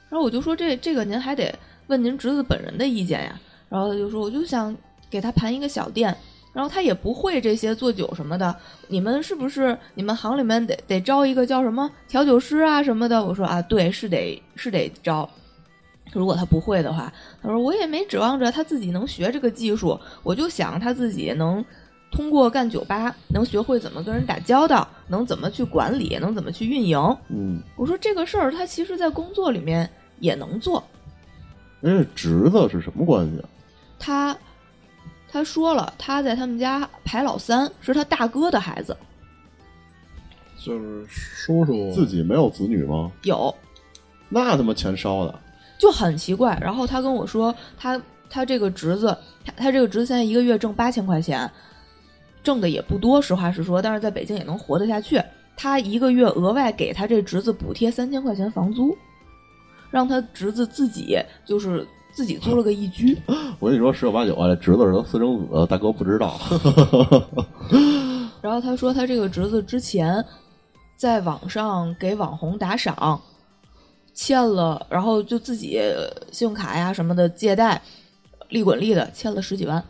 [0.09, 1.53] 然后我就说这这个您还得
[1.87, 3.39] 问您侄子本人的意见呀。
[3.69, 4.75] 然后他就说我就想
[5.09, 6.15] 给他盘一个小店，
[6.57, 8.55] 然后他也不会这些做酒什么的，
[8.87, 13.23] 你们是不是你们行里面得得招一个叫什么调酒师啊什么的？
[13.23, 15.29] 我说啊，对，是得是得招。
[16.11, 21.63] 如果他不会的话，他说我也没指望着他自己能学这个技术，我就想他自己能
[22.11, 26.97] 通过干酒吧，能学会怎么跟人打交道，能怎么去管理，能怎么去运营。
[27.29, 29.87] 嗯，我说这个事儿，他其实在工作里面
[30.21, 30.83] 也能做。
[31.83, 33.49] 哎，这侄子是什么关系啊？
[33.99, 34.35] 他
[35.29, 38.95] 他说了，他在他们家排老三，是他大哥的孩子。
[40.57, 43.11] 就是叔叔自己没有子女吗？
[43.23, 43.53] 有，
[44.29, 45.39] 那他妈钱烧的。
[45.79, 46.57] 就很奇怪。
[46.61, 49.15] 然后他跟我说，他他这个侄子，
[49.45, 51.49] 他他这个侄子现在一个月挣八千块钱，
[52.43, 55.21] 挣的也不多，实话实说，但是在北京也能活得下去。
[55.55, 58.97] 他一个月额外给他这侄子补贴三千块钱房租，
[59.89, 61.87] 让他侄子自己就是
[62.17, 63.15] 自己租了个一居。
[63.61, 66.41] 我跟你说，十有八九啊，这侄子是他私生子，大哥不知道。
[68.41, 70.25] 然后他说他这个侄子之前
[70.95, 73.21] 在网上给网红打赏，
[74.15, 75.79] 欠了，然后就自己
[76.31, 77.79] 信用卡呀什么的借贷，
[78.49, 79.83] 利滚利的欠了十几万。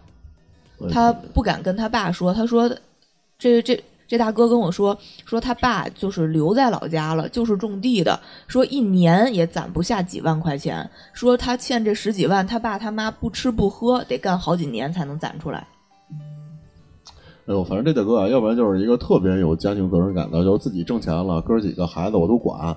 [0.91, 2.69] 他不敢跟他爸说，他说
[3.39, 15.67] 这这这大哥跟我说，说他爸就是留在老家了，就是种地的，说一年也攒不下几万块钱，说他欠这十几万，他爸他妈不吃不喝，得干好几年才能攒出来。
[17.47, 22.73] 哎呦，反正这大哥啊，要不然就是一个特别有家庭责任感的，就是自己挣钱了，哥几个孩子我都管；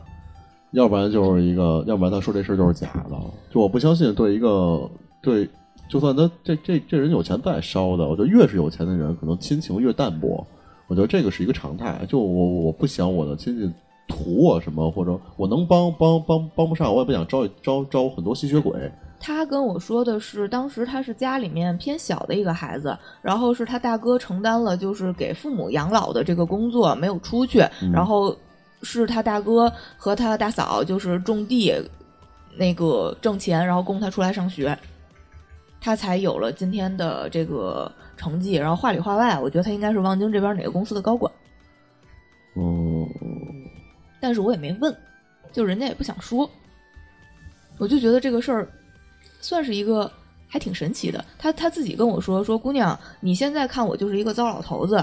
[0.72, 3.16] 要不然就是一个，要不然他说这事就是假的。
[3.52, 4.90] 就我不相信，对一个
[5.22, 5.48] 对，
[5.88, 10.44] 就算他这这这人有钱再烧的，我觉得越是有钱的人，可能亲情越淡薄。
[10.90, 12.04] 我觉得这个是一个常态。
[12.08, 13.72] 就我我不想我的亲戚
[14.08, 18.72] 图我什么，或者我能帮帮帮帮不上，我也不想招招招很多吸血鬼。
[19.20, 27.62] 他跟我说的是，当时他是家里面偏小的一个孩子，然后是他大哥承担了就是给父母养老的这个工作，没有出去，
[27.92, 28.34] 然后
[28.82, 31.72] 是他大哥和他大嫂就是种地，
[32.56, 34.76] 那个挣钱，然后供他出来上学，
[35.82, 38.52] 他才有了今天的这个成绩。
[38.52, 41.32] 然后话里话外，我觉得他应该是望京这边哪个公司的高管，
[42.54, 43.08] 嗯，
[44.20, 44.94] 但是我也没问，
[45.52, 46.48] 就人家也不想说，
[47.78, 48.68] 我就觉得这个事儿
[49.40, 50.10] 算是一个
[50.46, 51.24] 还挺神奇的。
[51.38, 55.02] 他他自己跟我说说，姑娘，你现在看我就是一个糟老头子，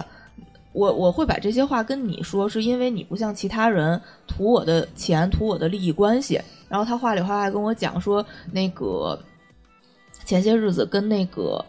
[0.73, 6.39] 我我会把这些话跟你说，是因为你不像其他人图我的钱，图我的利益关系。
[6.69, 9.17] 然后他话里话外跟我讲说，那个
[10.25, 11.63] 前些日子跟那个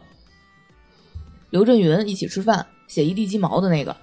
[1.51, 3.97] 刘震云一起吃饭，写一地鸡毛的那个。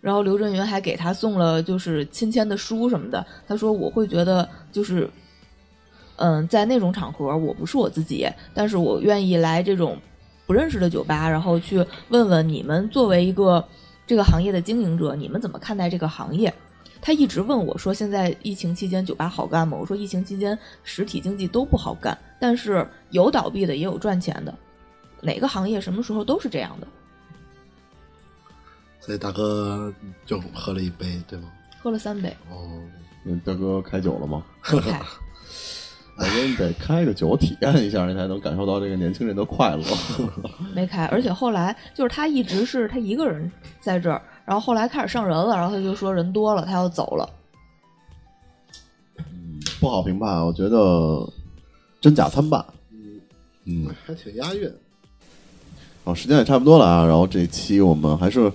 [0.00, 3.24] 然后刘震云还给他送了就是亲签的书什么的。
[3.46, 5.08] 他说我会觉得就是，
[6.16, 9.98] 嗯，在那种场合我不是我自己，但是我愿意来这种
[10.46, 13.62] 不认识的酒吧，然后去问问你们作为一个
[14.06, 16.52] 这个行业的经营者，你们怎么看待这个行业？
[17.02, 24.54] 他一直问我说：“现在疫情期间酒吧好干吗？”我说：“疫情期间实体经济都不好干，但是有倒闭的也有赚钱的，
[25.22, 26.86] 哪个行业什么时候都是这样的。”
[29.00, 29.92] 所以大哥
[30.26, 31.50] 就喝了一杯，对吗？
[31.82, 32.82] 喝了三杯，哦，
[33.24, 34.44] 那大哥开酒了吗？
[34.72, 35.00] 没开。
[36.18, 39.82] 我觉得你得开个酒体验一下，你才能感受到这个年轻人的快乐。
[40.76, 43.50] 没开，而且后来就是他一直是他一个人
[43.80, 47.26] 在这儿，然后后来开始上人了，然后他就说人多了，他要走了。
[49.80, 51.26] 不好评判，我觉得
[52.02, 52.62] 真假参半。
[53.64, 54.70] 嗯，还挺押韵。
[56.04, 57.06] 好，时间也差不多了啊。
[57.06, 58.50] 然后这期我们还是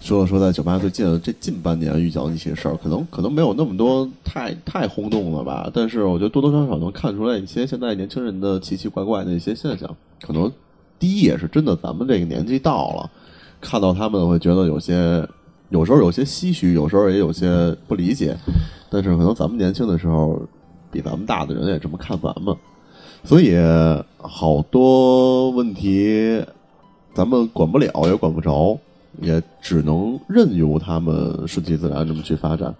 [0.00, 5.70] 说了说在酒吧最近这近半年遇到的一些事儿，可能可能没有那么多太太轰动了吧。
[5.72, 9.88] 但是我觉得多多少少能看出来一些现在年轻人的奇奇怪怪的一些现象。
[10.20, 10.50] 可能
[10.98, 13.10] 第一也是真的，咱们这个年纪到了，
[13.60, 15.26] 看到他们会觉得有些，
[15.70, 18.36] 有时候有些唏嘘，有时候也有些不理解。
[18.90, 20.40] 但是可能咱们年轻的时候，
[20.90, 22.54] 比咱们大的人也这么看咱们，
[23.24, 23.56] 所以
[24.18, 26.42] 好多问题
[27.14, 28.76] 咱们管不了，也管不着，
[29.20, 32.74] 也只能任由他们顺其自然这么去发展。